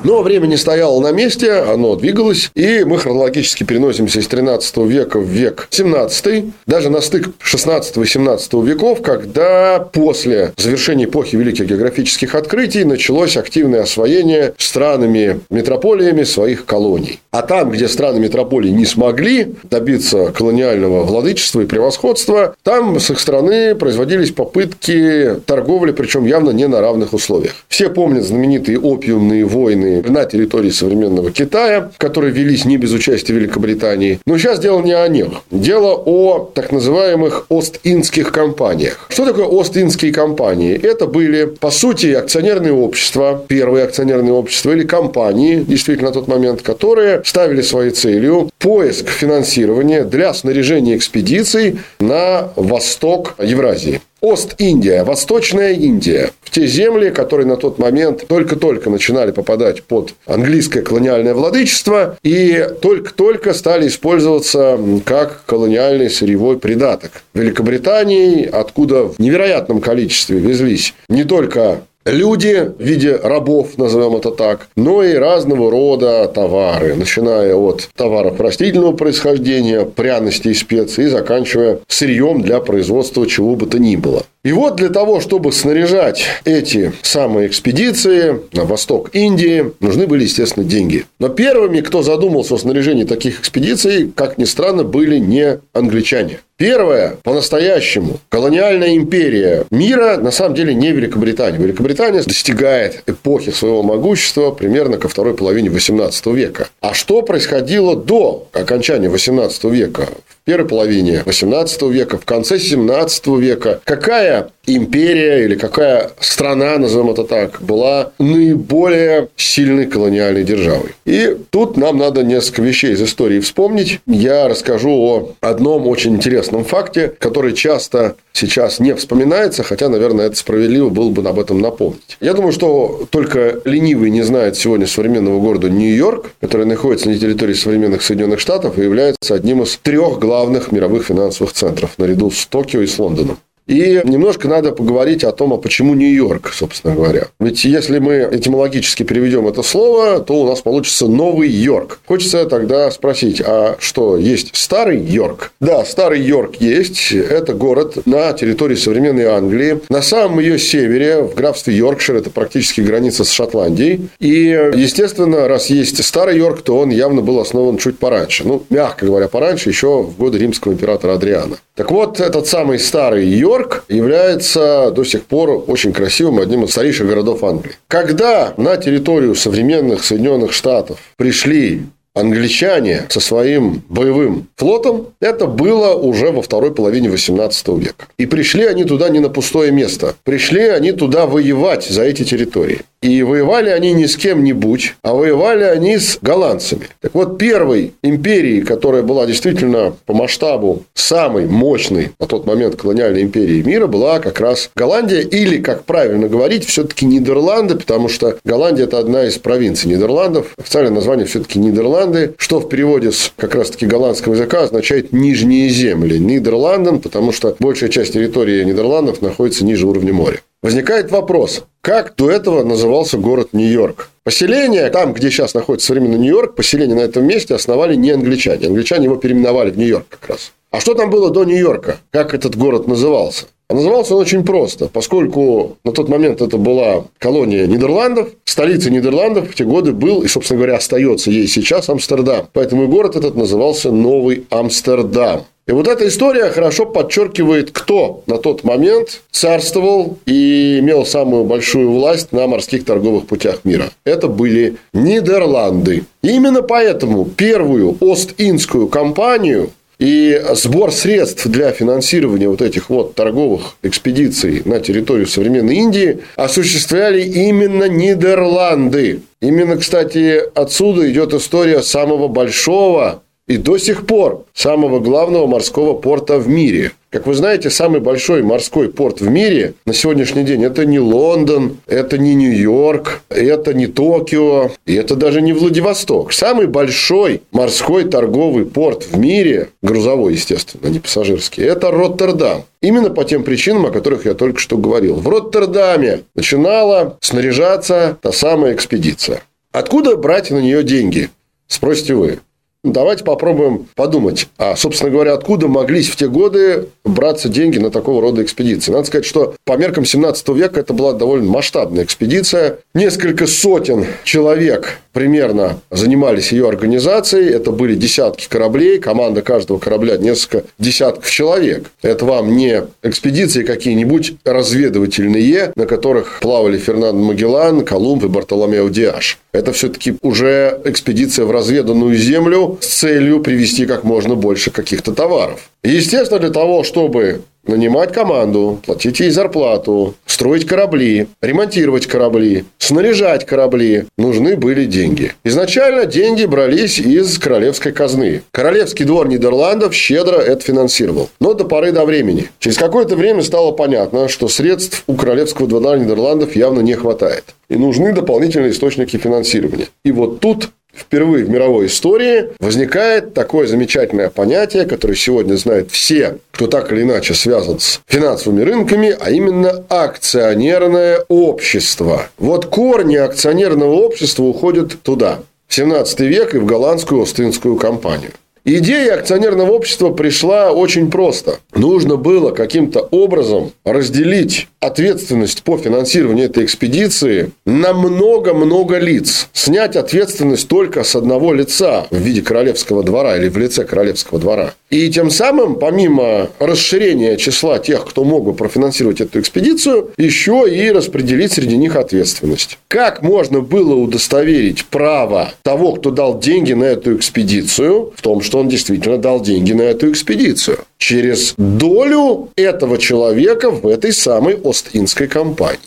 Но 0.08 0.22
время 0.22 0.46
не 0.46 0.56
стояло 0.56 1.02
на 1.02 1.12
месте, 1.12 1.52
оно 1.52 1.94
двигалось, 1.94 2.50
и 2.54 2.82
мы 2.82 2.96
хронологически 2.96 3.64
переносимся 3.64 4.20
из 4.20 4.26
13 4.26 4.78
века 4.78 5.20
в 5.20 5.28
век 5.28 5.68
17, 5.68 6.46
даже 6.66 6.88
на 6.88 7.02
стык 7.02 7.28
16 7.40 7.98
и 7.98 8.06
17 8.06 8.54
веков, 8.54 9.02
когда 9.02 9.80
после 9.80 10.54
завершения 10.56 11.04
эпохи 11.04 11.36
великих 11.36 11.66
географических 11.66 12.34
открытий 12.34 12.84
началось 12.84 13.36
активное 13.36 13.82
освоение 13.82 14.54
странами, 14.56 15.40
метрополиями 15.50 16.22
своих 16.22 16.64
колоний. 16.64 17.20
А 17.30 17.42
там, 17.42 17.70
где 17.70 17.86
страны 17.86 18.18
метрополии 18.18 18.70
не 18.70 18.86
смогли 18.86 19.56
добиться 19.64 20.32
колониального 20.32 21.04
владычества 21.04 21.60
и 21.60 21.66
превосходства, 21.66 22.56
там 22.62 22.98
с 22.98 23.10
их 23.10 23.20
стороны 23.20 23.74
производились 23.74 24.30
попытки 24.30 25.34
торговли, 25.44 25.92
причем 25.92 26.24
явно 26.24 26.48
не 26.48 26.66
на 26.66 26.80
равных 26.80 27.12
условиях. 27.12 27.52
Все 27.68 27.90
помнят 27.90 28.24
знаменитые 28.24 28.80
опиумные 28.80 29.44
войны 29.44 29.97
на 30.06 30.24
территории 30.24 30.70
современного 30.70 31.30
Китая, 31.30 31.90
которые 31.98 32.32
велись 32.32 32.64
не 32.64 32.76
без 32.76 32.92
участия 32.92 33.34
Великобритании. 33.34 34.20
Но 34.26 34.38
сейчас 34.38 34.58
дело 34.58 34.82
не 34.82 34.92
о 34.92 35.06
них. 35.08 35.28
Дело 35.50 35.94
о 36.04 36.50
так 36.54 36.72
называемых 36.72 37.46
Ост-Индских 37.48 38.32
компаниях. 38.32 39.06
Что 39.08 39.26
такое 39.26 39.46
Ост-Индские 39.46 40.12
компании? 40.12 40.78
Это 40.80 41.06
были, 41.06 41.44
по 41.46 41.70
сути, 41.70 42.12
акционерные 42.12 42.72
общества, 42.72 43.44
первые 43.46 43.84
акционерные 43.84 44.32
общества 44.32 44.72
или 44.72 44.84
компании, 44.84 45.64
действительно, 45.66 46.08
на 46.08 46.14
тот 46.14 46.28
момент, 46.28 46.62
которые 46.62 47.22
ставили 47.24 47.62
своей 47.62 47.90
целью 47.90 48.50
поиск 48.58 49.08
финансирования 49.08 50.04
для 50.04 50.34
снаряжения 50.34 50.96
экспедиций 50.96 51.80
на 52.00 52.48
восток 52.56 53.34
Евразии. 53.42 54.00
Ост-Индия, 54.20 55.04
Восточная 55.04 55.72
Индия. 55.72 56.30
В 56.42 56.50
те 56.50 56.66
земли, 56.66 57.10
которые 57.10 57.46
на 57.46 57.56
тот 57.56 57.78
момент 57.78 58.26
только-только 58.26 58.90
начинали 58.90 59.30
попадать 59.30 59.84
под 59.84 60.14
английское 60.26 60.82
колониальное 60.82 61.34
владычество 61.34 62.18
и 62.22 62.68
только-только 62.80 63.54
стали 63.54 63.86
использоваться 63.86 64.78
как 65.04 65.44
колониальный 65.46 66.10
сырьевой 66.10 66.58
придаток. 66.58 67.22
Великобритании, 67.34 68.44
откуда 68.44 69.04
в 69.04 69.18
невероятном 69.18 69.80
количестве 69.80 70.38
везлись 70.38 70.94
не 71.08 71.24
только 71.24 71.82
люди 72.10 72.72
в 72.78 72.82
виде 72.82 73.16
рабов, 73.16 73.78
назовем 73.78 74.16
это 74.16 74.30
так, 74.30 74.68
но 74.76 75.02
и 75.02 75.14
разного 75.14 75.70
рода 75.70 76.26
товары, 76.28 76.94
начиная 76.94 77.54
от 77.54 77.88
товаров 77.96 78.40
растительного 78.40 78.92
происхождения, 78.92 79.84
пряностей 79.84 80.52
и 80.52 80.54
специй, 80.54 81.04
и 81.04 81.08
заканчивая 81.08 81.80
сырьем 81.88 82.42
для 82.42 82.60
производства 82.60 83.26
чего 83.26 83.56
бы 83.56 83.66
то 83.66 83.78
ни 83.78 83.96
было. 83.96 84.24
И 84.44 84.52
вот 84.52 84.76
для 84.76 84.88
того, 84.88 85.20
чтобы 85.20 85.52
снаряжать 85.52 86.24
эти 86.44 86.92
самые 87.02 87.48
экспедиции 87.48 88.40
на 88.52 88.64
восток 88.64 89.10
Индии, 89.12 89.72
нужны 89.80 90.06
были, 90.06 90.22
естественно, 90.22 90.64
деньги. 90.64 91.04
Но 91.18 91.28
первыми, 91.28 91.80
кто 91.80 92.02
задумался 92.02 92.54
о 92.54 92.58
снаряжении 92.58 93.04
таких 93.04 93.40
экспедиций, 93.40 94.10
как 94.14 94.38
ни 94.38 94.44
странно, 94.44 94.84
были 94.84 95.18
не 95.18 95.58
англичане. 95.72 96.40
Первая, 96.58 97.16
по-настоящему, 97.22 98.18
колониальная 98.30 98.96
империя 98.96 99.64
мира, 99.70 100.16
на 100.16 100.32
самом 100.32 100.56
деле, 100.56 100.74
не 100.74 100.90
Великобритания. 100.90 101.56
Великобритания 101.56 102.20
достигает 102.20 103.04
эпохи 103.06 103.52
своего 103.52 103.84
могущества 103.84 104.50
примерно 104.50 104.98
ко 104.98 105.08
второй 105.08 105.34
половине 105.34 105.68
XVIII 105.68 106.34
века. 106.34 106.68
А 106.80 106.94
что 106.94 107.22
происходило 107.22 107.94
до 107.94 108.48
окончания 108.52 109.08
XVIII 109.08 109.70
века? 109.70 110.08
В 110.26 110.44
первой 110.44 110.66
половине 110.68 111.22
XVIII 111.24 111.92
века, 111.92 112.18
в 112.18 112.24
конце 112.24 112.56
XVII 112.56 113.40
века? 113.40 113.80
Какая 113.84 114.50
империя 114.76 115.44
или 115.44 115.54
какая 115.54 116.10
страна, 116.20 116.78
назовем 116.78 117.10
это 117.10 117.24
так, 117.24 117.60
была 117.60 118.12
наиболее 118.18 119.28
сильной 119.36 119.86
колониальной 119.86 120.44
державой. 120.44 120.94
И 121.04 121.36
тут 121.50 121.76
нам 121.76 121.98
надо 121.98 122.22
несколько 122.22 122.62
вещей 122.62 122.92
из 122.92 123.02
истории 123.02 123.40
вспомнить. 123.40 124.00
Я 124.06 124.48
расскажу 124.48 124.90
о 124.90 125.34
одном 125.40 125.86
очень 125.86 126.16
интересном 126.16 126.64
факте, 126.64 127.12
который 127.18 127.52
часто 127.52 128.16
сейчас 128.32 128.78
не 128.78 128.94
вспоминается, 128.94 129.62
хотя, 129.62 129.88
наверное, 129.88 130.26
это 130.26 130.36
справедливо 130.36 130.88
было 130.88 131.10
бы 131.10 131.28
об 131.28 131.38
этом 131.38 131.60
напомнить. 131.60 132.16
Я 132.20 132.34
думаю, 132.34 132.52
что 132.52 133.06
только 133.10 133.60
ленивый 133.64 134.10
не 134.10 134.22
знает 134.22 134.56
сегодня 134.56 134.86
современного 134.86 135.40
города 135.40 135.68
Нью-Йорк, 135.68 136.32
который 136.40 136.66
находится 136.66 137.08
на 137.08 137.18
территории 137.18 137.54
современных 137.54 138.02
Соединенных 138.02 138.40
Штатов 138.40 138.78
и 138.78 138.82
является 138.82 139.34
одним 139.34 139.62
из 139.62 139.76
трех 139.76 140.18
главных 140.18 140.72
мировых 140.72 141.06
финансовых 141.06 141.52
центров, 141.52 141.90
наряду 141.98 142.30
с 142.30 142.46
Токио 142.46 142.80
и 142.82 142.86
с 142.86 142.98
Лондоном. 142.98 143.38
И 143.68 144.00
немножко 144.04 144.48
надо 144.48 144.72
поговорить 144.72 145.24
о 145.24 145.32
том, 145.32 145.52
а 145.52 145.58
почему 145.58 145.94
Нью-Йорк, 145.94 146.52
собственно 146.54 146.94
говоря. 146.94 147.28
Ведь 147.38 147.64
если 147.64 147.98
мы 147.98 148.26
этимологически 148.32 149.02
переведем 149.02 149.46
это 149.46 149.62
слово, 149.62 150.20
то 150.20 150.40
у 150.40 150.48
нас 150.48 150.62
получится 150.62 151.06
Новый 151.06 151.50
Йорк. 151.50 152.00
Хочется 152.06 152.46
тогда 152.46 152.90
спросить, 152.90 153.42
а 153.44 153.76
что, 153.78 154.16
есть 154.16 154.50
Старый 154.54 154.98
Йорк? 154.98 155.52
Да, 155.60 155.84
Старый 155.84 156.22
Йорк 156.22 156.56
есть. 156.60 157.12
Это 157.12 157.52
город 157.52 158.06
на 158.06 158.32
территории 158.32 158.74
современной 158.74 159.26
Англии. 159.26 159.80
На 159.90 160.00
самом 160.00 160.40
ее 160.40 160.58
севере, 160.58 161.20
в 161.20 161.34
графстве 161.34 161.76
Йоркшир, 161.76 162.16
это 162.16 162.30
практически 162.30 162.80
граница 162.80 163.24
с 163.24 163.30
Шотландией. 163.30 164.08
И, 164.18 164.30
естественно, 164.74 165.46
раз 165.46 165.68
есть 165.68 166.02
Старый 166.02 166.38
Йорк, 166.38 166.62
то 166.62 166.78
он 166.78 166.88
явно 166.88 167.20
был 167.20 167.38
основан 167.38 167.76
чуть 167.76 167.98
пораньше. 167.98 168.44
Ну, 168.46 168.62
мягко 168.70 169.04
говоря, 169.04 169.28
пораньше, 169.28 169.68
еще 169.68 170.02
в 170.04 170.16
годы 170.16 170.38
римского 170.38 170.72
императора 170.72 171.14
Адриана. 171.14 171.58
Так 171.74 171.90
вот, 171.90 172.18
этот 172.18 172.46
самый 172.46 172.78
Старый 172.78 173.26
Йорк 173.26 173.57
Нью-Йорк 173.58 173.84
является 173.88 174.90
до 174.90 175.04
сих 175.04 175.24
пор 175.24 175.64
очень 175.66 175.92
красивым, 175.92 176.38
одним 176.38 176.64
из 176.64 176.70
старейших 176.70 177.08
городов 177.08 177.42
Англии. 177.42 177.74
Когда 177.88 178.54
на 178.56 178.76
территорию 178.76 179.34
современных 179.34 180.04
Соединенных 180.04 180.52
Штатов 180.52 180.98
пришли 181.16 181.82
англичане 182.14 183.06
со 183.08 183.20
своим 183.20 183.82
боевым 183.88 184.48
флотом, 184.56 185.08
это 185.20 185.46
было 185.46 185.94
уже 185.94 186.30
во 186.30 186.42
второй 186.42 186.74
половине 186.74 187.10
18 187.10 187.68
века. 187.68 188.06
И 188.16 188.26
пришли 188.26 188.64
они 188.64 188.84
туда 188.84 189.08
не 189.08 189.20
на 189.20 189.28
пустое 189.28 189.72
место. 189.72 190.14
Пришли 190.24 190.62
они 190.68 190.92
туда 190.92 191.26
воевать 191.26 191.86
за 191.86 192.02
эти 192.02 192.24
территории. 192.24 192.80
И 193.00 193.22
воевали 193.22 193.70
они 193.70 193.92
не 193.92 194.08
с 194.08 194.16
кем-нибудь, 194.16 194.96
а 195.02 195.14
воевали 195.14 195.62
они 195.62 195.98
с 195.98 196.18
голландцами. 196.20 196.88
Так 197.00 197.14
вот, 197.14 197.38
первой 197.38 197.92
империей, 198.02 198.62
которая 198.62 199.02
была 199.02 199.24
действительно 199.26 199.94
по 200.04 200.14
масштабу 200.14 200.82
самой 200.94 201.46
мощной 201.46 202.10
на 202.18 202.26
тот 202.26 202.44
момент 202.44 202.74
колониальной 202.76 203.22
империи 203.22 203.62
мира, 203.62 203.86
была 203.86 204.18
как 204.18 204.40
раз 204.40 204.70
Голландия, 204.74 205.22
или, 205.22 205.58
как 205.58 205.84
правильно 205.84 206.28
говорить, 206.28 206.66
все-таки 206.66 207.06
Нидерланды, 207.06 207.76
потому 207.76 208.08
что 208.08 208.36
Голландия– 208.44 208.84
это 208.84 208.98
одна 208.98 209.26
из 209.26 209.38
провинций 209.38 209.90
Нидерландов. 209.90 210.54
Официальное 210.58 210.92
название 210.92 211.26
все-таки 211.26 211.58
Нидерланды, 211.60 212.34
что 212.36 212.58
в 212.58 212.68
переводе 212.68 213.12
с 213.12 213.32
как 213.36 213.54
раз-таки 213.54 213.86
голландского 213.86 214.34
языка 214.34 214.62
означает 214.62 215.12
«нижние 215.12 215.68
земли». 215.68 216.18
Нидерланден, 216.18 216.98
потому 216.98 217.30
что 217.30 217.54
большая 217.60 217.90
часть 217.90 218.14
территории 218.14 218.64
Нидерландов 218.64 219.22
находится 219.22 219.64
ниже 219.64 219.86
уровня 219.86 220.12
моря. 220.12 220.40
Возникает 220.60 221.12
вопрос, 221.12 221.62
как 221.82 222.16
до 222.16 222.32
этого 222.32 222.64
назывался 222.64 223.16
город 223.16 223.50
Нью-Йорк? 223.52 224.10
Поселение, 224.24 224.90
там, 224.90 225.12
где 225.12 225.30
сейчас 225.30 225.54
находится 225.54 225.86
современный 225.86 226.18
Нью-Йорк, 226.18 226.56
поселение 226.56 226.96
на 226.96 227.02
этом 227.02 227.24
месте 227.24 227.54
основали 227.54 227.94
не 227.94 228.10
англичане. 228.10 228.66
Англичане 228.66 229.04
его 229.04 229.14
переименовали 229.14 229.70
в 229.70 229.78
Нью-Йорк 229.78 230.06
как 230.08 230.30
раз. 230.30 230.52
А 230.72 230.80
что 230.80 230.94
там 230.94 231.10
было 231.10 231.30
до 231.30 231.44
Нью-Йорка? 231.44 231.98
Как 232.10 232.34
этот 232.34 232.56
город 232.56 232.88
назывался? 232.88 233.46
А 233.70 233.74
назывался 233.74 234.16
он 234.16 234.22
очень 234.22 234.44
просто, 234.44 234.88
поскольку 234.88 235.76
на 235.84 235.92
тот 235.92 236.08
момент 236.08 236.42
это 236.42 236.56
была 236.56 237.04
колония 237.18 237.66
Нидерландов, 237.68 238.30
столица 238.44 238.90
Нидерландов 238.90 239.50
в 239.50 239.54
те 239.54 239.64
годы 239.64 239.92
был, 239.92 240.22
и, 240.22 240.26
собственно 240.26 240.58
говоря, 240.58 240.78
остается 240.78 241.30
ей 241.30 241.46
сейчас 241.46 241.88
Амстердам. 241.88 242.48
Поэтому 242.52 242.84
и 242.84 242.86
город 242.88 243.14
этот 243.14 243.36
назывался 243.36 243.92
Новый 243.92 244.46
Амстердам. 244.50 245.44
И 245.68 245.72
вот 245.72 245.86
эта 245.86 246.08
история 246.08 246.48
хорошо 246.48 246.86
подчеркивает, 246.86 247.72
кто 247.72 248.22
на 248.26 248.38
тот 248.38 248.64
момент 248.64 249.20
царствовал 249.30 250.18
и 250.24 250.78
имел 250.78 251.04
самую 251.04 251.44
большую 251.44 251.90
власть 251.90 252.32
на 252.32 252.46
морских 252.46 252.86
торговых 252.86 253.26
путях 253.26 253.60
мира. 253.64 253.90
Это 254.04 254.28
были 254.28 254.78
Нидерланды. 254.94 256.04
И 256.22 256.28
именно 256.30 256.62
поэтому 256.62 257.26
первую 257.26 257.98
Ост-Индскую 258.00 258.88
компанию 258.88 259.68
и 259.98 260.40
сбор 260.54 260.90
средств 260.90 261.46
для 261.46 261.70
финансирования 261.72 262.48
вот 262.48 262.62
этих 262.62 262.88
вот 262.88 263.14
торговых 263.14 263.76
экспедиций 263.82 264.62
на 264.64 264.80
территорию 264.80 265.26
современной 265.26 265.76
Индии 265.76 266.20
осуществляли 266.36 267.20
именно 267.20 267.88
Нидерланды. 267.88 269.20
Именно, 269.42 269.76
кстати, 269.76 270.40
отсюда 270.54 271.10
идет 271.10 271.34
история 271.34 271.82
самого 271.82 272.28
большого 272.28 273.22
и 273.48 273.56
до 273.56 273.78
сих 273.78 274.06
пор 274.06 274.44
самого 274.54 275.00
главного 275.00 275.46
морского 275.46 275.94
порта 275.94 276.38
в 276.38 276.48
мире. 276.48 276.92
Как 277.10 277.26
вы 277.26 277.32
знаете, 277.32 277.70
самый 277.70 278.00
большой 278.00 278.42
морской 278.42 278.90
порт 278.90 279.22
в 279.22 279.30
мире 279.30 279.72
на 279.86 279.94
сегодняшний 279.94 280.42
день 280.44 280.62
это 280.62 280.84
не 280.84 280.98
Лондон, 280.98 281.78
это 281.86 282.18
не 282.18 282.34
Нью-Йорк, 282.34 283.22
это 283.30 283.72
не 283.72 283.86
Токио, 283.86 284.72
и 284.84 284.94
это 284.94 285.16
даже 285.16 285.40
не 285.40 285.54
Владивосток. 285.54 286.34
Самый 286.34 286.66
большой 286.66 287.40
морской 287.50 288.04
торговый 288.04 288.66
порт 288.66 289.04
в 289.10 289.18
мире, 289.18 289.70
грузовой, 289.82 290.34
естественно, 290.34 290.88
а 290.88 290.90
не 290.90 291.00
пассажирский, 291.00 291.64
это 291.64 291.90
Роттердам. 291.90 292.64
Именно 292.82 293.08
по 293.08 293.24
тем 293.24 293.42
причинам, 293.42 293.86
о 293.86 293.90
которых 293.90 294.26
я 294.26 294.34
только 294.34 294.60
что 294.60 294.76
говорил. 294.76 295.14
В 295.14 295.26
Роттердаме 295.26 296.20
начинала 296.34 297.16
снаряжаться 297.22 298.18
та 298.20 298.32
самая 298.32 298.74
экспедиция. 298.74 299.40
Откуда 299.72 300.16
брать 300.16 300.50
на 300.50 300.58
нее 300.58 300.82
деньги? 300.82 301.30
Спросите 301.68 302.14
вы. 302.14 302.38
Давайте 302.84 303.24
попробуем 303.24 303.88
подумать, 303.96 304.46
а, 304.56 304.76
собственно 304.76 305.10
говоря, 305.10 305.34
откуда 305.34 305.66
могли 305.66 306.00
в 306.02 306.14
те 306.14 306.28
годы 306.28 306.90
браться 307.04 307.48
деньги 307.48 307.78
на 307.78 307.90
такого 307.90 308.22
рода 308.22 308.40
экспедиции. 308.44 308.92
Надо 308.92 309.04
сказать, 309.04 309.26
что 309.26 309.56
по 309.64 309.76
меркам 309.76 310.04
17 310.04 310.48
века 310.50 310.78
это 310.78 310.92
была 310.92 311.12
довольно 311.12 311.50
масштабная 311.50 312.04
экспедиция. 312.04 312.78
Несколько 312.94 313.48
сотен 313.48 314.06
человек 314.22 315.00
примерно 315.18 315.80
занимались 315.90 316.52
ее 316.52 316.68
организацией. 316.68 317.50
Это 317.50 317.72
были 317.72 317.96
десятки 317.96 318.46
кораблей, 318.48 319.00
команда 319.00 319.42
каждого 319.42 319.80
корабля 319.80 320.16
несколько 320.16 320.62
десятков 320.78 321.28
человек. 321.28 321.90
Это 322.02 322.24
вам 322.24 322.56
не 322.56 322.84
экспедиции 323.02 323.64
какие-нибудь 323.64 324.34
разведывательные, 324.44 325.72
на 325.74 325.86
которых 325.86 326.38
плавали 326.40 326.78
Фернандо 326.78 327.18
Магеллан, 327.18 327.84
Колумб 327.84 328.26
и 328.26 328.28
Бартоломео 328.28 328.90
Диаш. 328.90 329.40
Это 329.50 329.72
все-таки 329.72 330.14
уже 330.22 330.80
экспедиция 330.84 331.46
в 331.46 331.50
разведанную 331.50 332.14
землю 332.14 332.78
с 332.80 332.86
целью 332.86 333.40
привезти 333.40 333.86
как 333.86 334.04
можно 334.04 334.36
больше 334.36 334.70
каких-то 334.70 335.12
товаров. 335.12 335.68
Естественно, 335.82 336.40
для 336.40 336.50
того, 336.50 336.82
чтобы 336.82 337.42
нанимать 337.68 338.12
команду, 338.12 338.80
платить 338.84 339.20
ей 339.20 339.30
зарплату, 339.30 340.14
строить 340.26 340.66
корабли, 340.66 341.28
ремонтировать 341.40 342.06
корабли, 342.06 342.64
снаряжать 342.78 343.46
корабли, 343.46 344.06
нужны 344.16 344.56
были 344.56 344.86
деньги. 344.86 345.32
Изначально 345.44 346.06
деньги 346.06 346.44
брались 346.46 346.98
из 346.98 347.38
королевской 347.38 347.92
казны. 347.92 348.42
Королевский 348.50 349.04
двор 349.04 349.28
Нидерландов 349.28 349.94
щедро 349.94 350.36
это 350.36 350.62
финансировал. 350.62 351.28
Но 351.40 351.54
до 351.54 351.64
поры 351.64 351.92
до 351.92 352.04
времени. 352.04 352.50
Через 352.58 352.78
какое-то 352.78 353.16
время 353.16 353.42
стало 353.42 353.72
понятно, 353.72 354.28
что 354.28 354.48
средств 354.48 355.04
у 355.06 355.14
королевского 355.14 355.68
двора 355.68 355.98
Нидерландов 355.98 356.56
явно 356.56 356.80
не 356.80 356.94
хватает. 356.94 357.54
И 357.68 357.76
нужны 357.76 358.12
дополнительные 358.12 358.70
источники 358.70 359.18
финансирования. 359.18 359.88
И 360.04 360.12
вот 360.12 360.40
тут 360.40 360.70
впервые 360.98 361.44
в 361.44 361.50
мировой 361.50 361.86
истории 361.86 362.50
возникает 362.58 363.34
такое 363.34 363.66
замечательное 363.66 364.30
понятие, 364.30 364.84
которое 364.84 365.14
сегодня 365.14 365.54
знают 365.54 365.90
все, 365.90 366.38
кто 366.50 366.66
так 366.66 366.92
или 366.92 367.02
иначе 367.02 367.34
связан 367.34 367.80
с 367.80 368.00
финансовыми 368.06 368.62
рынками, 368.62 369.16
а 369.18 369.30
именно 369.30 369.84
акционерное 369.88 371.24
общество. 371.28 372.28
Вот 372.38 372.66
корни 372.66 373.16
акционерного 373.16 373.94
общества 373.94 374.44
уходят 374.44 375.00
туда, 375.02 375.40
в 375.68 375.74
17 375.74 376.20
век 376.20 376.54
и 376.54 376.58
в 376.58 376.64
голландскую 376.64 377.22
Остинскую 377.22 377.76
компанию. 377.76 378.32
Идея 378.64 379.14
акционерного 379.14 379.72
общества 379.72 380.10
пришла 380.10 380.72
очень 380.72 381.10
просто. 381.10 381.58
Нужно 381.74 382.16
было 382.16 382.50
каким-то 382.50 383.00
образом 383.00 383.72
разделить 383.84 384.68
ответственность 384.80 385.62
по 385.62 385.76
финансированию 385.76 386.46
этой 386.46 386.64
экспедиции 386.64 387.50
на 387.66 387.92
много-много 387.92 388.98
лиц. 388.98 389.48
Снять 389.52 389.96
ответственность 389.96 390.68
только 390.68 391.02
с 391.02 391.16
одного 391.16 391.52
лица 391.52 392.06
в 392.10 392.16
виде 392.16 392.42
королевского 392.42 393.02
двора 393.02 393.36
или 393.36 393.48
в 393.48 393.56
лице 393.58 393.84
королевского 393.84 394.38
двора. 394.38 394.74
И 394.90 395.10
тем 395.10 395.30
самым, 395.30 395.76
помимо 395.76 396.48
расширения 396.58 397.36
числа 397.36 397.78
тех, 397.78 398.06
кто 398.06 398.24
мог 398.24 398.44
бы 398.44 398.54
профинансировать 398.54 399.20
эту 399.20 399.40
экспедицию, 399.40 400.10
еще 400.16 400.64
и 400.68 400.90
распределить 400.90 401.52
среди 401.52 401.76
них 401.76 401.96
ответственность. 401.96 402.78
Как 402.88 403.22
можно 403.22 403.60
было 403.60 403.94
удостоверить 403.94 404.86
право 404.86 405.52
того, 405.62 405.92
кто 405.92 406.10
дал 406.10 406.38
деньги 406.38 406.72
на 406.72 406.84
эту 406.84 407.16
экспедицию, 407.16 408.12
в 408.16 408.22
том, 408.22 408.40
что 408.48 408.60
он 408.60 408.68
действительно 408.68 409.18
дал 409.18 409.42
деньги 409.42 409.74
на 409.74 409.82
эту 409.82 410.10
экспедицию. 410.10 410.78
Через 410.96 411.52
долю 411.58 412.48
этого 412.56 412.96
человека 412.96 413.70
в 413.70 413.86
этой 413.86 414.10
самой 414.10 414.54
Ост-Индской 414.54 415.28
компании. 415.28 415.78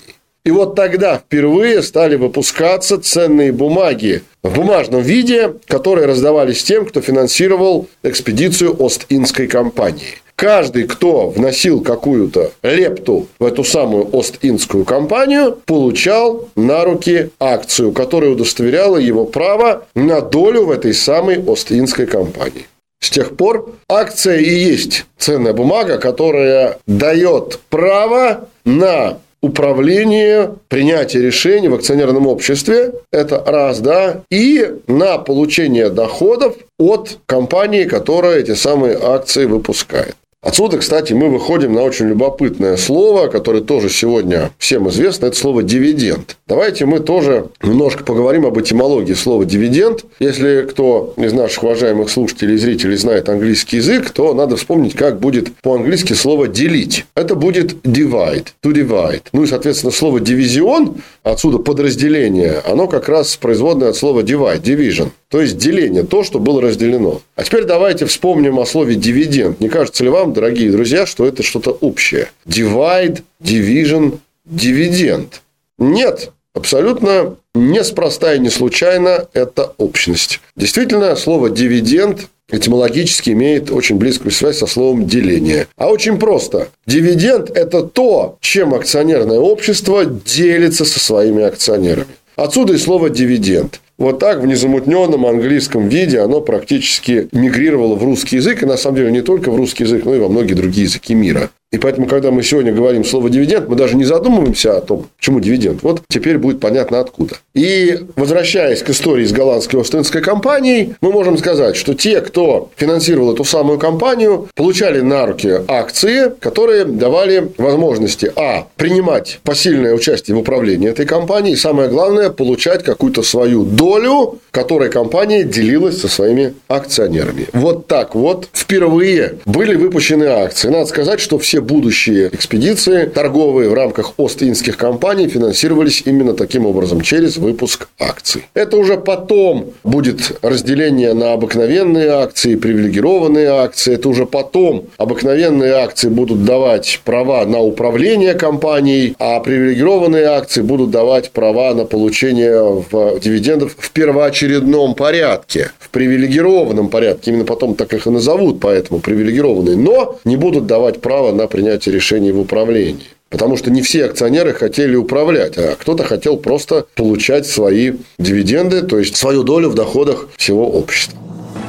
И 0.45 0.51
вот 0.51 0.75
тогда 0.75 1.17
впервые 1.17 1.81
стали 1.81 2.17
выпускаться 2.17 2.99
ценные 2.99 3.51
бумаги 3.51 4.21
в 4.43 4.53
бумажном 4.53 5.01
виде, 5.01 5.53
которые 5.67 6.05
раздавались 6.05 6.63
тем, 6.63 6.85
кто 6.85 7.01
финансировал 7.01 7.87
экспедицию 8.03 8.75
Ост-Индской 8.79 9.47
компании. 9.47 10.19
Каждый, 10.41 10.87
кто 10.87 11.29
вносил 11.29 11.81
какую-то 11.81 12.51
лепту 12.63 13.27
в 13.37 13.45
эту 13.45 13.63
самую 13.63 14.09
Ост-Индскую 14.11 14.85
компанию, 14.85 15.55
получал 15.67 16.49
на 16.55 16.83
руки 16.83 17.29
акцию, 17.39 17.91
которая 17.91 18.31
удостоверяла 18.31 18.97
его 18.97 19.25
право 19.25 19.85
на 19.93 20.19
долю 20.19 20.65
в 20.65 20.71
этой 20.71 20.95
самой 20.95 21.37
Ост-Индской 21.45 22.07
компании. 22.07 22.65
С 22.99 23.11
тех 23.11 23.37
пор 23.37 23.69
акция 23.87 24.39
и 24.39 24.49
есть 24.49 25.05
ценная 25.19 25.53
бумага, 25.53 25.99
которая 25.99 26.79
дает 26.87 27.59
право 27.69 28.49
на 28.65 29.19
управление, 29.43 30.55
принятие 30.69 31.21
решений 31.21 31.67
в 31.67 31.75
акционерном 31.75 32.25
обществе, 32.25 32.93
это 33.11 33.43
раз, 33.45 33.79
да, 33.79 34.21
и 34.31 34.71
на 34.87 35.19
получение 35.19 35.89
доходов 35.89 36.55
от 36.79 37.19
компании, 37.27 37.83
которая 37.83 38.39
эти 38.39 38.55
самые 38.55 38.97
акции 38.99 39.45
выпускает. 39.45 40.15
Отсюда, 40.43 40.79
кстати, 40.79 41.13
мы 41.13 41.29
выходим 41.29 41.73
на 41.73 41.83
очень 41.83 42.07
любопытное 42.07 42.75
слово, 42.75 43.27
которое 43.27 43.61
тоже 43.61 43.89
сегодня 43.89 44.49
всем 44.57 44.89
известно, 44.89 45.27
это 45.27 45.37
слово 45.37 45.61
«дивиденд». 45.61 46.35
Давайте 46.47 46.87
мы 46.87 46.99
тоже 46.99 47.49
немножко 47.61 48.03
поговорим 48.03 48.47
об 48.47 48.59
этимологии 48.59 49.13
слова 49.13 49.45
«дивиденд». 49.45 50.03
Если 50.19 50.65
кто 50.67 51.13
из 51.15 51.31
наших 51.33 51.61
уважаемых 51.61 52.09
слушателей 52.09 52.55
и 52.55 52.57
зрителей 52.57 52.97
знает 52.97 53.29
английский 53.29 53.77
язык, 53.77 54.09
то 54.09 54.33
надо 54.33 54.55
вспомнить, 54.55 54.95
как 54.95 55.19
будет 55.19 55.55
по-английски 55.61 56.13
слово 56.13 56.47
«делить». 56.47 57.05
Это 57.13 57.35
будет 57.35 57.73
divide, 57.85 58.47
to 58.63 58.73
divide. 58.73 59.21
Ну 59.33 59.43
и, 59.43 59.47
соответственно, 59.47 59.91
слово 59.91 60.21
«дивизион», 60.21 60.95
отсюда 61.21 61.59
подразделение, 61.59 62.63
оно 62.65 62.87
как 62.87 63.09
раз 63.09 63.37
производное 63.37 63.89
от 63.89 63.95
слова 63.95 64.21
divide, 64.21 64.63
division. 64.63 65.09
То 65.29 65.39
есть 65.39 65.57
деление, 65.57 66.03
то, 66.03 66.23
что 66.23 66.39
было 66.39 66.61
разделено. 66.61 67.21
А 67.37 67.43
теперь 67.43 67.63
давайте 67.63 68.05
вспомним 68.05 68.59
о 68.59 68.65
слове 68.65 68.95
дивиденд. 68.95 69.61
Не 69.61 69.69
кажется 69.69 70.03
ли 70.03 70.09
вам, 70.09 70.30
дорогие 70.31 70.71
друзья, 70.71 71.05
что 71.05 71.25
это 71.25 71.43
что-то 71.43 71.71
общее? 71.71 72.29
Divide, 72.45 73.23
division, 73.41 74.19
дивиденд. 74.45 75.41
Нет, 75.77 76.31
абсолютно 76.53 77.35
неспроста 77.53 78.33
и 78.33 78.39
не 78.39 78.49
случайно 78.49 79.27
это 79.33 79.73
общность. 79.77 80.39
Действительно, 80.55 81.15
слово 81.15 81.49
дивиденд 81.49 82.27
этимологически 82.51 83.31
имеет 83.31 83.71
очень 83.71 83.95
близкую 83.95 84.31
связь 84.31 84.57
со 84.57 84.67
словом 84.67 85.07
деление. 85.07 85.67
А 85.77 85.87
очень 85.87 86.19
просто. 86.19 86.69
Дивиденд– 86.85 87.49
это 87.55 87.83
то, 87.83 88.37
чем 88.41 88.73
акционерное 88.73 89.39
общество 89.39 90.05
делится 90.05 90.85
со 90.85 90.99
своими 90.99 91.43
акционерами. 91.43 92.07
Отсюда 92.35 92.73
и 92.73 92.77
слово 92.77 93.09
дивиденд. 93.09 93.79
Вот 94.01 94.17
так 94.17 94.41
в 94.41 94.47
незамутненном 94.47 95.27
английском 95.27 95.87
виде 95.87 96.21
оно 96.21 96.41
практически 96.41 97.29
мигрировало 97.31 97.93
в 97.93 98.03
русский 98.03 98.37
язык. 98.37 98.63
И 98.63 98.65
на 98.65 98.75
самом 98.75 98.95
деле 98.95 99.11
не 99.11 99.21
только 99.21 99.51
в 99.51 99.55
русский 99.55 99.83
язык, 99.83 100.05
но 100.05 100.15
и 100.15 100.19
во 100.19 100.27
многие 100.27 100.55
другие 100.55 100.85
языки 100.85 101.13
мира. 101.13 101.51
И 101.71 101.77
поэтому, 101.77 102.05
когда 102.05 102.31
мы 102.31 102.43
сегодня 102.43 102.73
говорим 102.73 103.05
слово 103.05 103.29
дивиденд, 103.29 103.69
мы 103.69 103.77
даже 103.77 103.95
не 103.95 104.03
задумываемся 104.03 104.77
о 104.77 104.81
том, 104.81 105.07
почему 105.17 105.39
дивиденд. 105.39 105.83
Вот 105.83 106.01
теперь 106.09 106.37
будет 106.37 106.59
понятно 106.59 106.99
откуда. 106.99 107.35
И 107.53 107.97
возвращаясь 108.17 108.83
к 108.83 108.89
истории 108.89 109.23
с 109.23 109.31
голландской 109.31 109.79
Остинской 109.79 110.21
компанией, 110.21 110.95
мы 110.99 111.13
можем 111.13 111.37
сказать, 111.37 111.77
что 111.77 111.93
те, 111.93 112.19
кто 112.19 112.69
финансировал 112.75 113.33
эту 113.33 113.45
самую 113.45 113.79
компанию, 113.79 114.49
получали 114.53 114.99
на 114.99 115.25
руки 115.25 115.61
акции, 115.69 116.33
которые 116.41 116.83
давали 116.83 117.51
возможности, 117.57 118.33
а, 118.35 118.67
принимать 118.75 119.39
посильное 119.43 119.93
участие 119.95 120.35
в 120.35 120.39
управлении 120.39 120.89
этой 120.89 121.05
компанией, 121.05 121.53
и 121.53 121.57
самое 121.57 121.87
главное, 121.87 122.31
получать 122.31 122.83
какую-то 122.83 123.23
свою 123.23 123.63
долю, 123.63 124.39
которой 124.51 124.89
компания 124.89 125.45
делилась 125.45 126.01
со 126.01 126.09
своими 126.09 126.53
акционерами. 126.67 127.47
Вот 127.53 127.87
так 127.87 128.13
вот 128.13 128.49
впервые 128.51 129.35
были 129.45 129.75
выпущены 129.75 130.25
акции. 130.25 130.67
Надо 130.67 130.87
сказать, 130.87 131.21
что 131.21 131.39
все 131.39 131.60
будущие 131.61 132.29
экспедиции 132.33 133.05
торговые 133.05 133.69
в 133.69 133.73
рамках 133.73 134.13
Ост-Индских 134.17 134.77
компаний 134.77 135.27
финансировались 135.27 136.03
именно 136.05 136.33
таким 136.33 136.65
образом, 136.65 137.01
через 137.01 137.37
выпуск 137.37 137.87
акций. 137.99 138.45
Это 138.53 138.77
уже 138.77 138.97
потом 138.97 139.71
будет 139.83 140.37
разделение 140.41 141.13
на 141.13 141.33
обыкновенные 141.33 142.09
акции, 142.09 142.55
привилегированные 142.55 143.47
акции. 143.49 143.93
Это 143.93 144.09
уже 144.09 144.25
потом 144.25 144.85
обыкновенные 144.97 145.73
акции 145.73 146.09
будут 146.09 146.45
давать 146.45 147.01
права 147.03 147.45
на 147.45 147.59
управление 147.59 148.33
компанией, 148.33 149.15
а 149.19 149.39
привилегированные 149.39 150.25
акции 150.25 150.61
будут 150.61 150.91
давать 150.91 151.31
права 151.31 151.73
на 151.73 151.85
получение 151.85 152.83
в 152.91 153.19
дивидендов 153.19 153.75
в 153.77 153.91
первоочередном 153.91 154.95
порядке, 154.95 155.71
в 155.79 155.89
привилегированном 155.89 156.89
порядке. 156.89 157.31
Именно 157.31 157.45
потом 157.45 157.75
так 157.75 157.93
их 157.93 158.07
и 158.07 158.09
назовут, 158.09 158.59
поэтому 158.59 158.99
привилегированные. 158.99 159.75
Но 159.75 160.19
не 160.25 160.37
будут 160.37 160.65
давать 160.65 161.01
право 161.01 161.31
на 161.31 161.47
принятие 161.51 161.93
решений 161.93 162.31
в 162.31 162.39
управлении. 162.39 163.05
Потому 163.29 163.55
что 163.55 163.71
не 163.71 163.81
все 163.81 164.05
акционеры 164.05 164.53
хотели 164.53 164.95
управлять, 164.95 165.57
а 165.57 165.75
кто-то 165.79 166.03
хотел 166.03 166.37
просто 166.37 166.85
получать 166.95 167.45
свои 167.47 167.93
дивиденды, 168.17 168.81
то 168.81 168.99
есть 168.99 169.15
свою 169.15 169.43
долю 169.43 169.69
в 169.69 169.75
доходах 169.75 170.27
всего 170.35 170.69
общества. 170.69 171.17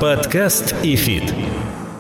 Подкаст 0.01 0.75
и 0.83 0.97
фит. 0.97 1.23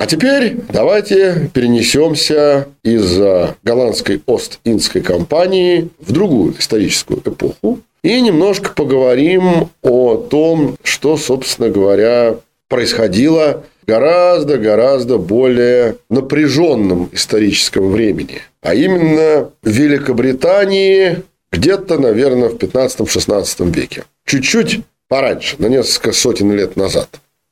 А 0.00 0.06
теперь 0.06 0.56
давайте 0.68 1.48
перенесемся 1.54 2.66
из 2.82 3.20
голландской 3.62 4.20
Ост-Индской 4.26 5.00
компании 5.00 5.90
в 6.00 6.10
другую 6.10 6.56
историческую 6.58 7.20
эпоху 7.20 7.78
и 8.02 8.20
немножко 8.20 8.72
поговорим 8.74 9.68
о 9.82 10.16
том, 10.16 10.76
что, 10.82 11.16
собственно 11.16 11.68
говоря, 11.68 12.34
происходило 12.72 13.64
гораздо-гораздо 13.86 15.18
более 15.18 15.96
напряженном 16.08 17.10
историческом 17.12 17.90
времени. 17.90 18.40
А 18.62 18.74
именно 18.74 19.50
в 19.62 19.68
Великобритании 19.68 21.18
где-то, 21.52 21.98
наверное, 21.98 22.48
в 22.48 22.54
15-16 22.54 23.70
веке. 23.74 24.04
Чуть-чуть 24.24 24.80
пораньше, 25.06 25.56
на 25.58 25.66
несколько 25.66 26.12
сотен 26.12 26.50
лет 26.52 26.76
назад. 26.76 27.10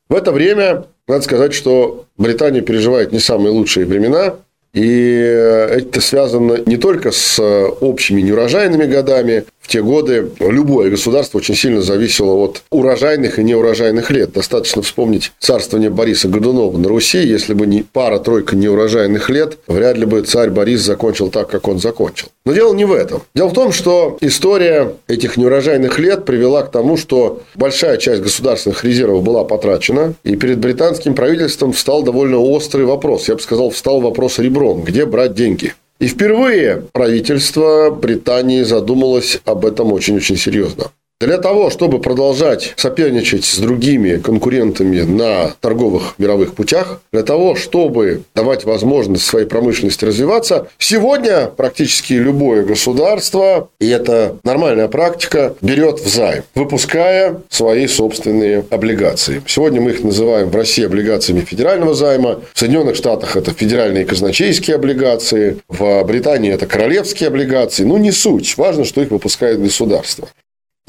В 0.09 0.14
это 0.14 0.33
время, 0.33 0.87
надо 1.06 1.22
сказать, 1.22 1.52
что 1.52 2.06
Британия 2.16 2.62
переживает 2.62 3.12
не 3.12 3.18
самые 3.18 3.50
лучшие 3.50 3.85
времена. 3.85 4.37
И 4.72 4.87
это 4.87 6.00
связано 6.00 6.62
не 6.64 6.78
только 6.78 7.11
с 7.11 7.38
общими 7.42 8.22
неурожайными 8.22 8.87
годами, 8.87 9.44
те 9.70 9.83
годы 9.83 10.30
любое 10.40 10.90
государство 10.90 11.38
очень 11.38 11.54
сильно 11.54 11.80
зависело 11.80 12.35
от 12.35 12.62
урожайных 12.70 13.38
и 13.38 13.44
неурожайных 13.44 14.11
лет. 14.11 14.33
Достаточно 14.33 14.83
вспомнить 14.83 15.30
царствование 15.38 15.90
Бориса 15.90 16.26
Годунова 16.26 16.76
на 16.76 16.88
Руси. 16.88 17.18
Если 17.18 17.54
бы 17.54 17.66
не 17.66 17.83
пара-тройка 17.85 18.56
неурожайных 18.56 19.30
лет, 19.30 19.59
вряд 19.68 19.96
ли 19.96 20.06
бы 20.06 20.22
царь 20.22 20.50
Борис 20.50 20.80
закончил 20.80 21.30
так, 21.30 21.48
как 21.48 21.68
он 21.68 21.78
закончил. 21.78 22.28
Но 22.44 22.52
дело 22.52 22.74
не 22.74 22.85
в 22.85 22.92
этом. 22.92 23.22
Дело 23.33 23.48
в 23.48 23.54
том, 23.54 23.70
что 23.70 24.18
история 24.20 24.94
этих 25.06 25.37
неурожайных 25.37 26.00
лет 26.00 26.24
привела 26.24 26.62
к 26.62 26.72
тому, 26.72 26.96
что 26.96 27.42
большая 27.54 27.96
часть 27.98 28.22
государственных 28.22 28.83
резервов 28.83 29.22
была 29.22 29.44
потрачена, 29.44 30.14
и 30.24 30.35
перед 30.35 30.59
британским 30.59 31.14
правительством 31.14 31.72
встал 31.72 32.02
довольно 32.02 32.38
острый 32.38 32.87
вопрос. 32.87 33.28
Я 33.28 33.37
бы 33.37 33.40
сказал, 33.40 33.70
встал 33.70 34.00
вопрос 34.00 34.40
ребром. 34.40 34.83
Где 34.83 35.06
брать 35.06 35.35
деньги? 35.35 35.74
И 36.00 36.06
впервые 36.06 36.82
правительство 36.92 37.90
Британии 37.90 38.62
задумалось 38.62 39.38
об 39.44 39.66
этом 39.66 39.92
очень-очень 39.92 40.36
серьезно. 40.36 40.90
Для 41.20 41.37
того, 41.37 41.68
чтобы 41.68 42.00
продолжать 42.00 42.72
соперничать 42.76 43.44
с 43.44 43.59
другими 43.59 44.16
конкурентами 44.16 45.02
на 45.02 45.52
торговых 45.61 46.14
мировых 46.16 46.54
путях, 46.54 47.02
для 47.12 47.22
того, 47.22 47.56
чтобы 47.56 48.22
давать 48.35 48.64
возможность 48.64 49.26
своей 49.26 49.44
промышленности 49.44 50.06
развиваться, 50.06 50.68
сегодня 50.78 51.48
практически 51.54 52.14
любое 52.14 52.64
государство, 52.64 53.68
и 53.78 53.88
это 53.90 54.38
нормальная 54.44 54.88
практика, 54.88 55.54
берет 55.61 56.00
в 56.00 56.09
займ, 56.09 56.42
выпуская 56.54 57.42
свои 57.50 57.87
собственные 57.87 58.64
облигации. 58.70 59.42
Сегодня 59.46 59.83
мы 59.83 59.90
их 59.90 60.02
называем 60.02 60.48
в 60.48 60.56
России 60.56 60.87
облигациями 60.87 61.40
федерального 61.40 61.92
займа, 61.92 62.40
в 62.54 62.59
Соединенных 62.59 62.96
Штатах 62.96 63.37
это 63.37 63.52
федеральные 63.52 64.06
казначейские 64.06 64.76
облигации, 64.76 65.59
в 65.68 66.02
Британии 66.04 66.50
это 66.50 66.64
королевские 66.64 67.26
облигации. 67.26 67.85
Ну, 67.85 67.98
не 67.98 68.11
суть. 68.11 68.56
Важно, 68.56 68.87
что 68.87 69.02
их 69.02 69.11
выпускает 69.11 69.61
государство. 69.61 70.26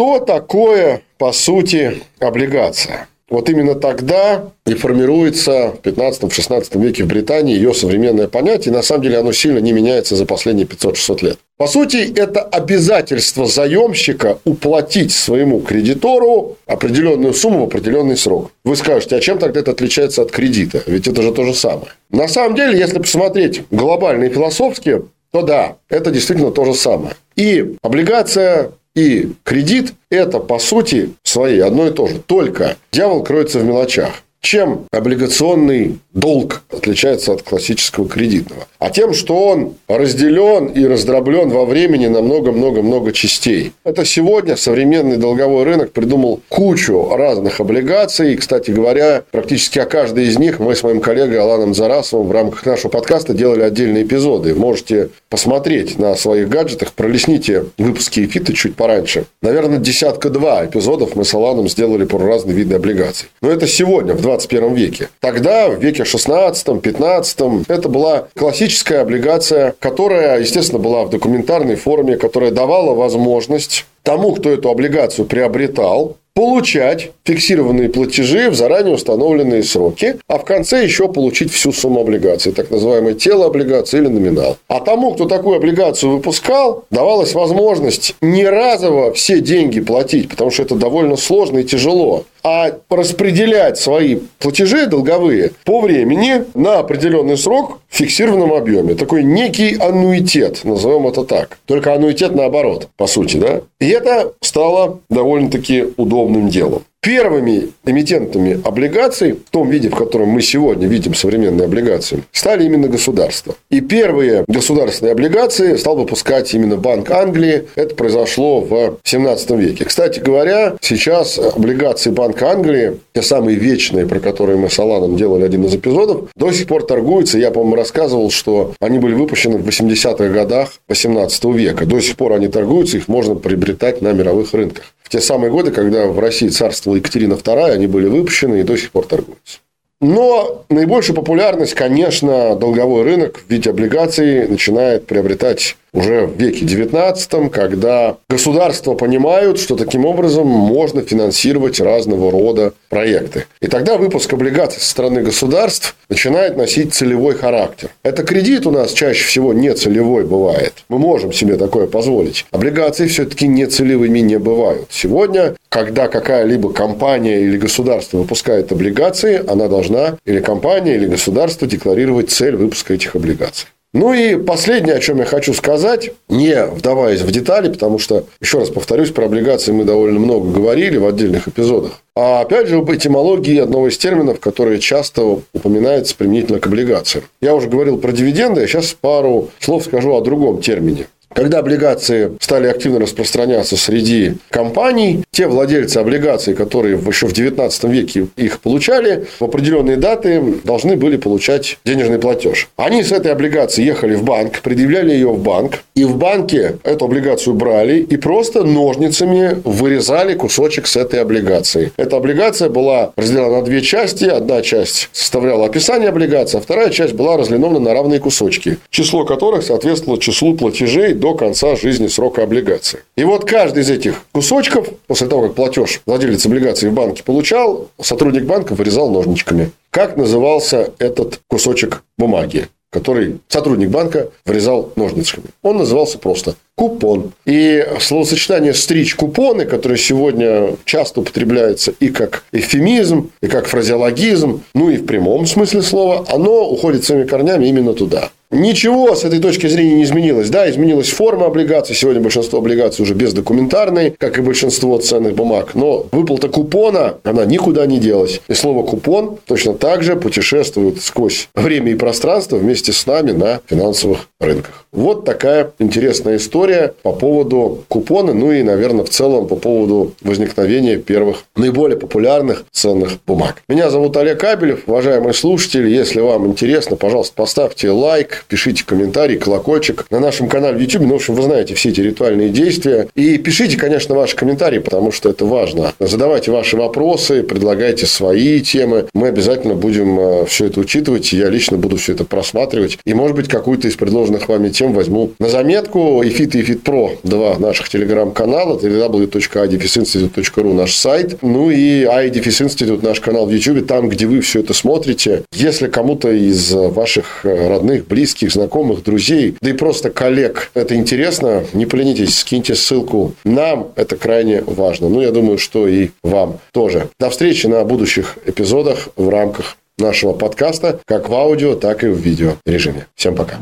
Что 0.02 0.18
такое, 0.18 1.04
по 1.20 1.32
сути, 1.32 2.02
облигация? 2.20 3.08
вот 3.30 3.50
именно 3.50 3.76
тогда 3.76 4.50
и 4.66 4.74
формируется 4.74 5.76
в 5.82 5.88
15-16 5.88 6.82
веке 6.82 7.04
в 7.04 7.08
Британии 7.08 7.56
ее 7.56 7.74
современное 7.74 8.28
понятие. 8.28 8.74
На 8.74 8.82
самом 8.82 9.04
деле 9.04 9.20
оно 9.20 9.32
сильно 9.32 9.60
не 9.60 9.72
меняется 9.72 10.16
за 10.16 10.26
последние 10.26 10.66
500-600 10.66 11.26
лет. 11.26 11.38
По 11.58 11.68
сути, 11.68 12.12
это 12.16 12.42
обязательство 12.42 13.46
заемщика 13.46 14.40
уплатить 14.44 15.14
своему 15.14 15.62
кредитору 15.62 16.58
определенную 16.66 17.36
сумму 17.36 17.60
в 17.60 17.64
определенный 17.68 18.18
срок. 18.18 18.52
Вы 18.66 18.76
скажете, 18.76 19.16
а 19.16 19.22
чем 19.22 19.38
тогда 19.38 19.60
это 19.60 19.70
отличается 19.70 20.24
от 20.24 20.32
кредита? 20.32 20.82
Ведь 20.88 21.08
это 21.08 21.22
же 21.22 21.32
то 21.32 21.46
же 21.46 21.54
самое. 21.54 21.92
На 22.10 22.28
самом 22.28 22.56
деле, 22.56 22.78
если 22.78 22.98
посмотреть 22.98 23.62
глобально 23.70 24.24
и 24.24 24.30
философски, 24.30 25.04
то 25.32 25.44
да, 25.44 25.78
это 25.90 26.12
действительно 26.12 26.52
то 26.52 26.66
же 26.66 26.74
самое. 26.74 27.14
И 27.38 27.76
облигация 27.82 28.72
и 28.96 29.34
кредит– 29.44 29.94
это, 30.10 30.40
по 30.40 30.60
сути 30.60 31.14
своей, 31.24 31.62
одно 31.64 31.88
и 31.88 31.92
то 31.92 32.08
же. 32.08 32.20
Только 32.20 32.78
дьявол 32.92 33.24
кроется 33.24 33.60
в 33.60 33.64
мелочах. 33.64 34.24
Чем 34.42 34.88
облигационный 34.92 36.00
долг 36.14 36.64
отличается 36.72 37.32
от 37.32 37.44
классического 37.44 38.10
кредитного? 38.10 38.68
А 38.80 38.90
тем, 38.90 39.14
что 39.14 39.36
он 39.36 39.76
разделен 39.88 40.66
и 40.66 40.84
раздроблен 40.86 41.50
во 41.50 41.66
времени 41.66 42.08
на 42.08 42.22
много-много-много 42.22 43.12
частей. 43.12 43.72
Это 43.84 44.04
сегодня 44.04 44.58
современный 44.58 45.18
долговой 45.18 45.64
рынок 45.64 45.92
придумал 45.92 46.42
кучу 46.50 47.10
разных 47.16 47.60
облигаций. 47.60 48.34
И, 48.34 48.36
кстати 48.36 48.72
говоря, 48.72 49.24
практически 49.30 49.78
о 49.78 49.86
каждой 49.86 50.26
из 50.26 50.40
них 50.40 50.60
мы 50.60 50.76
с 50.76 50.82
моим 50.82 51.02
коллегой 51.02 51.40
Аланом 51.40 51.76
Зарасовым 51.76 52.28
в 52.28 52.32
рамках 52.32 52.66
нашего 52.66 52.90
подкаста 52.90 53.36
делали 53.36 53.62
отдельные 53.62 54.04
эпизоды. 54.04 54.56
Можете 54.56 55.10
посмотреть 55.30 56.00
на 56.00 56.16
своих 56.16 56.50
гаджетах, 56.50 56.94
пролесните 56.94 57.66
выпуски 57.78 58.26
Эфита 58.26 58.54
чуть 58.54 58.76
пораньше. 58.76 59.26
Наверное, 59.44 59.78
десятка-два 59.78 60.66
эпизодов 60.66 61.16
мы 61.16 61.26
с 61.26 61.34
Аланом 61.36 61.70
сделали 61.70 62.06
про 62.06 62.18
разные 62.18 62.56
виды 62.56 62.74
облигаций. 62.74 63.30
Но 63.42 63.52
это 63.52 63.68
сегодня, 63.68 64.16
в 64.16 64.22
21 64.32 64.74
веке. 64.74 65.10
Тогда, 65.20 65.70
в 65.70 65.82
веке 65.82 66.04
16-15, 66.04 67.66
это 67.68 67.90
была 67.90 68.28
классическая 68.36 69.02
облигация, 69.02 69.76
которая, 69.80 70.40
естественно, 70.40 70.80
была 70.80 71.04
в 71.04 71.10
документарной 71.10 71.76
форме, 71.76 72.16
которая 72.16 72.52
давала 72.52 72.94
возможность 72.94 73.86
тому, 74.04 74.34
кто 74.34 74.50
эту 74.50 74.70
облигацию 74.70 75.26
приобретал, 75.26 76.18
получать 76.34 77.12
фиксированные 77.26 77.90
платежи 77.90 78.50
в 78.50 78.56
заранее 78.56 78.96
установленные 78.96 79.64
сроки, 79.64 80.18
а 80.28 80.38
в 80.38 80.46
конце 80.46 80.84
еще 80.84 81.10
получить 81.10 81.52
всю 81.52 81.74
сумму 81.74 82.02
облигации, 82.02 82.52
так 82.52 82.72
называемое 82.72 83.16
тело 83.16 83.48
облигации 83.48 83.98
или 83.98 84.08
номинал. 84.08 84.58
А 84.68 84.80
тому, 84.80 85.14
кто 85.14 85.26
такую 85.26 85.58
облигацию 85.58 86.12
выпускал, 86.14 86.86
давалась 86.90 87.34
возможность 87.34 88.16
не 88.22 88.48
разово 88.48 89.12
все 89.12 89.42
деньги 89.42 89.82
платить, 89.82 90.30
потому 90.30 90.52
что 90.52 90.64
это 90.64 90.76
довольно 90.76 91.18
сложно 91.18 91.60
и 91.60 91.64
тяжело, 91.64 92.24
а 92.44 92.72
распределять 92.90 93.78
свои 93.78 94.20
платежи 94.40 94.86
долговые 94.86 95.52
по 95.66 95.82
времени 95.82 96.46
на 96.54 96.80
определенный 96.80 97.38
срок 97.38 97.80
в 97.90 97.98
фиксированном 97.98 98.54
объеме. 98.54 98.96
Такой 98.96 99.24
некий 99.24 99.76
аннуитет, 99.76 100.62
назовем 100.64 101.08
это 101.08 101.24
так. 101.24 101.60
Только 101.66 101.94
аннуитет 101.94 102.36
наоборот, 102.36 102.90
по 102.98 103.08
сути. 103.08 103.38
Да? 103.38 103.62
И 103.80 103.90
это 103.90 104.34
стало 104.42 105.00
довольно-таки 105.10 105.88
удобным 105.98 106.50
делом. 106.50 106.84
Первыми 107.04 107.70
эмитентами 107.84 108.62
облигаций, 108.64 109.32
в 109.32 109.50
том 109.50 109.72
виде, 109.72 109.90
в 109.90 109.96
котором 109.96 110.28
мы 110.28 110.44
сегодня 110.44 110.88
видим 110.88 111.16
современные 111.16 111.66
облигации, 111.66 112.22
стали 112.32 112.64
именно 112.64 112.88
государства. 112.90 113.56
И 113.72 113.82
первые 113.82 114.46
государственные 114.48 115.14
облигации 115.14 115.78
стал 115.78 115.96
выпускать 115.98 116.54
именно 116.54 116.78
Банк 116.78 117.10
Англии. 117.10 117.64
Это 117.74 117.96
произошло 117.96 118.62
в 118.62 119.00
17 119.04 119.50
веке. 119.52 119.86
Кстати 119.86 120.20
говоря, 120.20 120.76
сейчас 120.80 121.40
облигации 121.40 122.12
Банка 122.12 122.52
Англии, 122.52 123.00
те 123.16 123.24
самые 123.24 123.58
вечные, 123.58 124.06
про 124.06 124.20
которые 124.20 124.60
мы 124.60 124.70
с 124.70 124.78
Аланом 124.78 125.18
делали 125.18 125.44
один 125.44 125.66
из 125.66 125.74
эпизодов, 125.74 126.30
до 126.36 126.52
сих 126.52 126.68
пор 126.68 126.84
торгуются. 126.84 127.40
Я, 127.40 127.50
по-моему, 127.50 127.78
рассказывал, 127.78 128.30
что 128.30 128.76
они 128.80 129.00
были 129.00 129.16
выпущены 129.16 129.58
в 129.58 129.68
80-х 129.68 130.28
годах 130.28 130.74
18 130.88 131.46
века. 131.46 131.88
До 131.88 132.00
сих 132.00 132.16
пор 132.16 132.34
они 132.34 132.48
торгуются, 132.48 132.98
их 132.98 133.08
можно 133.08 133.34
приобретать 133.34 134.04
на 134.04 134.12
мировых 134.12 134.54
рынках 134.54 134.94
те 135.12 135.20
самые 135.20 135.52
годы, 135.52 135.72
когда 135.72 136.08
в 136.08 136.20
России 136.20 136.48
царствовала 136.48 136.98
Екатерина 136.98 137.34
II, 137.34 137.72
они 137.72 137.86
были 137.86 138.08
выпущены 138.08 138.62
и 138.62 138.64
до 138.64 138.78
сих 138.78 138.92
пор 138.92 139.06
торгуются. 139.06 139.60
Но 140.00 140.64
наибольшую 140.70 141.18
популярность, 141.18 141.74
конечно, 141.74 142.56
долговой 142.56 143.04
рынок 143.04 143.44
в 143.46 143.52
виде 143.52 143.70
облигаций 143.70 144.48
начинает 144.48 145.06
приобретать 145.06 145.76
уже 145.94 146.26
в 146.26 146.40
веке 146.40 146.66
XIX, 146.66 147.50
когда 147.50 148.18
государства 148.30 148.94
понимают, 148.94 149.60
что 149.60 149.76
таким 149.76 150.06
образом 150.06 150.48
можно 150.48 151.02
финансировать 151.02 151.80
разного 151.80 152.32
рода 152.32 152.74
проекты. 152.90 153.46
И 153.60 153.68
тогда 153.68 153.98
выпуск 153.98 154.32
облигаций 154.34 154.82
со 154.82 154.90
стороны 154.90 155.22
государств 155.22 155.96
начинает 156.10 156.56
носить 156.56 156.94
целевой 156.94 157.36
характер. 157.36 157.90
Это 158.04 158.24
кредит 158.24 158.66
у 158.66 158.72
нас 158.72 158.94
чаще 158.94 159.26
всего 159.26 159.54
не 159.54 159.74
целевой 159.74 160.26
бывает. 160.26 160.74
Мы 160.88 160.98
можем 160.98 161.34
себе 161.34 161.58
такое 161.58 161.88
позволить. 161.88 162.46
Облигации 162.52 163.08
все-таки 163.08 163.48
не 163.48 163.66
целевыми 163.66 164.20
не 164.20 164.40
бывают. 164.40 164.88
Сегодня, 164.90 165.56
когда 165.70 166.08
какая-либо 166.08 166.72
компания 166.72 167.42
или 167.42 167.58
государство 167.58 168.18
выпускает 168.18 168.72
облигации, 168.72 169.42
она 169.46 169.68
должна 169.68 170.18
или 170.26 170.40
компания, 170.40 170.96
или 170.96 171.08
государство 171.08 171.68
декларировать 171.68 172.32
цель 172.32 172.56
выпуска 172.56 172.94
этих 172.94 173.16
облигаций. 173.16 173.68
Ну 173.94 174.14
и 174.14 174.38
последнее, 174.38 174.96
о 174.96 175.00
чем 175.02 175.20
я 175.20 175.26
хочу 175.26 175.54
сказать, 175.54 176.12
не 176.30 176.66
вдаваясь 176.66 177.22
в 177.22 177.32
детали, 177.32 177.70
потому 177.70 178.00
что, 178.00 178.26
еще 178.40 178.60
раз 178.60 178.70
повторюсь, 178.70 179.12
про 179.12 179.26
облигации 179.26 179.74
мы 179.74 179.84
довольно 179.84 180.18
много 180.20 180.50
говорили 180.50 180.98
в 180.98 181.06
отдельных 181.06 181.50
эпизодах. 181.50 182.02
А 182.16 182.40
опять 182.40 182.68
же, 182.68 182.78
об 182.78 182.92
этимологии 182.92 183.60
одного 183.60 183.90
из 183.90 183.98
терминов, 183.98 184.40
который 184.40 184.80
часто 184.80 185.42
упоминается 185.54 186.16
применительно 186.16 186.60
к 186.60 186.68
облигациям. 186.68 187.26
Я 187.42 187.54
уже 187.54 187.68
говорил 187.68 187.98
про 187.98 188.14
дивиденды, 188.14 188.64
а 188.64 188.68
сейчас 188.68 188.94
пару 188.94 189.50
слов 189.60 189.84
скажу 189.84 190.16
о 190.16 190.22
другом 190.22 190.62
термине. 190.62 191.08
Когда 191.34 191.60
облигации 191.60 192.32
стали 192.40 192.68
активно 192.68 193.00
распространяться 193.00 193.78
среди 193.78 194.34
компаний, 194.50 195.24
те 195.32 195.48
владельцы 195.48 195.98
облигаций, 195.98 196.54
которые 196.54 196.98
еще 196.98 197.28
в 197.28 197.34
19 197.34 197.84
веке 197.86 198.28
их 198.36 198.60
получали, 198.60 199.26
в 199.40 199.44
определенные 199.44 199.96
даты 199.96 200.42
должны 200.64 200.98
были 200.98 201.16
получать 201.16 201.78
денежный 201.86 202.20
платеж. 202.20 202.70
Они 202.76 203.02
с 203.04 203.12
этой 203.12 203.32
облигацией 203.32 203.88
ехали 203.88 204.16
в 204.16 204.24
банк, 204.24 204.62
предъявляли 204.62 205.12
ее 205.12 205.30
в 205.30 205.42
банк, 205.42 205.84
и 205.96 206.04
в 206.04 206.18
банке 206.18 206.78
эту 206.84 207.06
облигацию 207.06 207.54
брали 207.54 208.00
и 208.00 208.18
просто 208.18 208.64
ножницами 208.64 209.62
вырезали 209.64 210.34
кусочек 210.34 210.88
с 210.88 210.98
этой 210.98 211.22
облигации. 211.22 211.94
Эта 211.96 212.18
облигация 212.18 212.70
была 212.70 213.14
разделена 213.16 213.60
на 213.60 213.62
две 213.62 213.82
части. 213.82 214.26
Одна 214.26 214.62
часть 214.62 215.10
составляла 215.14 215.68
описание 215.68 216.10
облигации, 216.10 216.58
а 216.58 216.62
вторая 216.62 216.90
часть 216.90 217.14
была 217.14 217.38
разлинована 217.38 217.80
на 217.80 217.94
равные 217.94 218.20
кусочки, 218.20 218.78
число 218.90 219.26
которых 219.26 219.64
соответствовало 219.64 220.20
числу 220.22 220.56
платежей 220.56 221.14
до 221.22 221.36
конца 221.36 221.76
жизни 221.76 222.08
срока 222.08 222.44
облигации. 222.44 223.04
И 223.16 223.24
вот 223.24 223.46
каждый 223.46 223.84
из 223.84 223.90
этих 223.90 224.26
кусочков, 224.34 224.90
после 225.08 225.28
того, 225.28 225.44
как 225.44 225.54
платеж 225.54 226.02
владелец 226.06 226.46
облигации 226.46 226.90
в 226.90 226.94
банке 226.94 227.24
получал, 227.24 227.90
сотрудник 228.02 228.44
банка 228.44 228.74
вырезал 228.74 229.10
ножничками. 229.12 229.72
Как 229.92 230.18
назывался 230.18 230.92
этот 231.00 231.40
кусочек 231.48 232.04
бумаги? 232.18 232.68
который 232.94 233.40
сотрудник 233.48 233.90
банка 233.90 234.32
вырезал 234.46 234.92
ножницами. 234.98 235.46
Он 235.62 235.78
назывался 235.78 236.18
просто 236.18 236.56
купон. 236.76 237.32
И 237.46 237.88
словосочетание 238.02 238.74
«стричь 238.74 239.16
купоны», 239.16 239.66
которое 239.66 239.98
сегодня 239.98 240.76
часто 240.84 241.22
употребляется 241.22 241.94
и 242.02 242.10
как 242.10 242.44
эвфемизм, 242.52 243.32
и 243.42 243.48
как 243.48 243.68
фразеологизм, 243.68 244.64
ну 244.74 244.90
и 244.90 244.98
в 244.98 245.06
прямом 245.06 245.46
смысле 245.46 245.82
слова, 245.84 246.26
оно 246.28 246.70
уходит 246.70 247.06
своими 247.06 247.26
корнями 247.26 247.66
именно 247.66 247.94
туда. 247.94 248.30
Ничего 248.52 249.16
с 249.16 249.24
этой 249.24 249.40
точки 249.40 249.68
зрения 249.68 249.96
не 249.96 250.04
изменилось. 250.04 250.50
Да, 250.50 250.70
изменилась 250.70 251.10
форма 251.10 251.46
облигаций. 251.46 251.96
Сегодня 251.96 252.22
большинство 252.22 252.60
облигаций 252.60 253.04
уже 253.04 253.14
бездокументарные, 253.14 254.14
как 254.18 254.38
и 254.38 254.42
большинство 254.42 254.98
ценных 254.98 255.36
бумаг. 255.36 255.74
Но 255.74 256.06
выплата 256.12 256.50
купона, 256.50 257.16
она 257.24 257.46
никуда 257.46 257.86
не 257.86 257.98
делась. 257.98 258.42
И 258.50 258.54
слово 258.54 258.86
«купон» 258.86 259.38
точно 259.46 259.74
так 259.74 260.04
же 260.04 260.18
путешествует 260.18 261.02
сквозь 261.02 261.48
время 261.56 261.92
и 261.94 261.96
пространство 261.96 262.58
вместе 262.58 262.92
с 262.92 263.06
нами 263.08 263.32
на 263.32 263.62
финансовых 263.68 264.28
рынках. 264.42 264.86
Вот 264.92 265.24
такая 265.24 265.72
интересная 265.80 266.36
история 266.36 266.94
по 267.02 267.14
поводу 267.14 267.86
купона, 267.88 268.34
ну 268.34 268.52
и, 268.52 268.62
наверное, 268.62 269.06
в 269.06 269.10
целом 269.10 269.48
по 269.48 269.56
поводу 269.56 270.14
возникновения 270.22 270.98
первых 270.98 271.46
наиболее 271.56 271.98
популярных 271.98 272.66
ценных 272.72 273.14
бумаг. 273.26 273.64
Меня 273.70 273.90
зовут 273.90 274.18
Олег 274.18 274.42
Кабелев. 274.42 274.82
Уважаемые 274.88 275.34
слушатели, 275.34 275.90
если 275.90 276.20
вам 276.20 276.48
интересно, 276.48 276.98
пожалуйста, 276.98 277.34
поставьте 277.36 277.90
лайк, 277.90 278.41
пишите 278.48 278.84
комментарий, 278.86 279.38
колокольчик. 279.38 280.06
На 280.10 280.20
нашем 280.20 280.48
канале 280.48 280.78
в 280.78 280.82
YouTube, 280.82 281.04
ну, 281.04 281.14
в 281.14 281.16
общем, 281.16 281.36
вы 281.36 281.44
знаете 281.44 281.76
все 281.76 281.90
эти 281.90 282.02
ритуальные 282.02 282.50
действия. 282.50 283.08
И 283.16 283.38
пишите, 283.38 283.78
конечно, 283.78 284.16
ваши 284.16 284.36
комментарии, 284.36 284.80
потому 284.80 285.12
что 285.12 285.30
это 285.30 285.46
важно. 285.46 285.94
Задавайте 286.00 286.52
ваши 286.52 286.78
вопросы, 286.78 287.44
предлагайте 287.44 288.06
свои 288.06 288.62
темы. 288.62 289.08
Мы 289.14 289.28
обязательно 289.28 289.76
будем 289.76 290.20
э, 290.20 290.46
все 290.46 290.66
это 290.66 290.80
учитывать. 290.80 291.34
Я 291.34 291.50
лично 291.50 291.78
буду 291.78 291.98
все 291.98 292.14
это 292.14 292.26
просматривать. 292.26 292.98
И, 293.06 293.14
может 293.14 293.36
быть, 293.36 293.48
какую-то 293.48 293.88
из 293.88 293.96
предложенных 293.96 294.48
вами 294.50 294.70
тем 294.70 294.94
возьму 294.94 295.32
на 295.40 295.50
заметку. 295.50 296.24
EFIT 296.24 296.60
и 296.60 296.62
EFIT 296.62 296.84
Pro– 296.84 297.18
два 297.24 297.58
наших 297.60 297.90
телеграм-канала. 297.90 298.78
www.idefisинstitute.ru 298.78 300.74
наш 300.74 300.96
сайт. 300.96 301.38
Ну 301.42 301.70
и 301.70 302.04
iDefis 302.04 302.66
Institute 302.66 303.04
наш 303.06 303.20
канал 303.20 303.46
в 303.46 303.52
YouTube. 303.52 303.86
Там, 303.88 304.10
где 304.10 304.26
вы 304.26 304.42
все 304.42 304.60
это 304.60 304.74
смотрите. 304.74 305.44
Если 305.54 305.88
кому-то 305.88 306.32
из 306.32 306.72
ваших 306.72 307.46
э, 307.46 307.68
родных, 307.68 308.08
близких, 308.08 308.31
знакомых, 308.40 309.04
друзей, 309.04 309.56
да 309.62 309.70
и 309.70 309.74
просто 309.74 310.10
коллег 310.10 310.72
это 310.74 310.96
интересно, 310.96 311.64
не 311.74 311.86
поленитесь, 311.86 312.40
скиньте 312.40 312.76
ссылку. 312.76 313.34
Нам 313.44 313.90
это 313.96 314.16
крайне 314.18 314.64
важно. 314.66 315.10
Ну, 315.10 315.22
я 315.22 315.32
думаю, 315.32 315.58
что 315.58 315.88
и 315.88 316.10
вам 316.24 316.60
тоже. 316.72 317.10
До 317.20 317.30
встречи 317.30 317.68
на 317.68 317.84
будущих 317.84 318.38
эпизодах 318.46 319.10
в 319.16 319.30
рамках 319.30 319.78
нашего 319.98 320.34
подкаста, 320.34 321.00
как 321.06 321.30
в 321.30 321.34
аудио, 321.34 321.76
так 321.76 322.04
и 322.04 322.08
в 322.08 322.18
видео 322.18 322.54
режиме. 322.66 323.08
Всем 323.16 323.36
пока. 323.36 323.58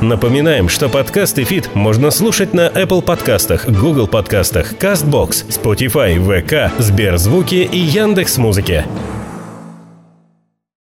Напоминаем, 0.00 0.68
что 0.68 0.88
подкаст 0.88 1.38
и 1.38 1.44
фит 1.44 1.74
можно 1.74 2.10
слушать 2.10 2.54
на 2.54 2.68
Apple 2.68 3.02
подкастах, 3.02 3.68
Google 3.68 4.08
подкастах, 4.08 4.72
CastBox, 4.72 5.46
Spotify, 5.48 6.16
VK, 6.16 6.70
Сберзвуки 6.78 7.68
и 7.70 7.78
Яндекс.Музыке. 7.78 8.86
Музыке. 8.86 9.19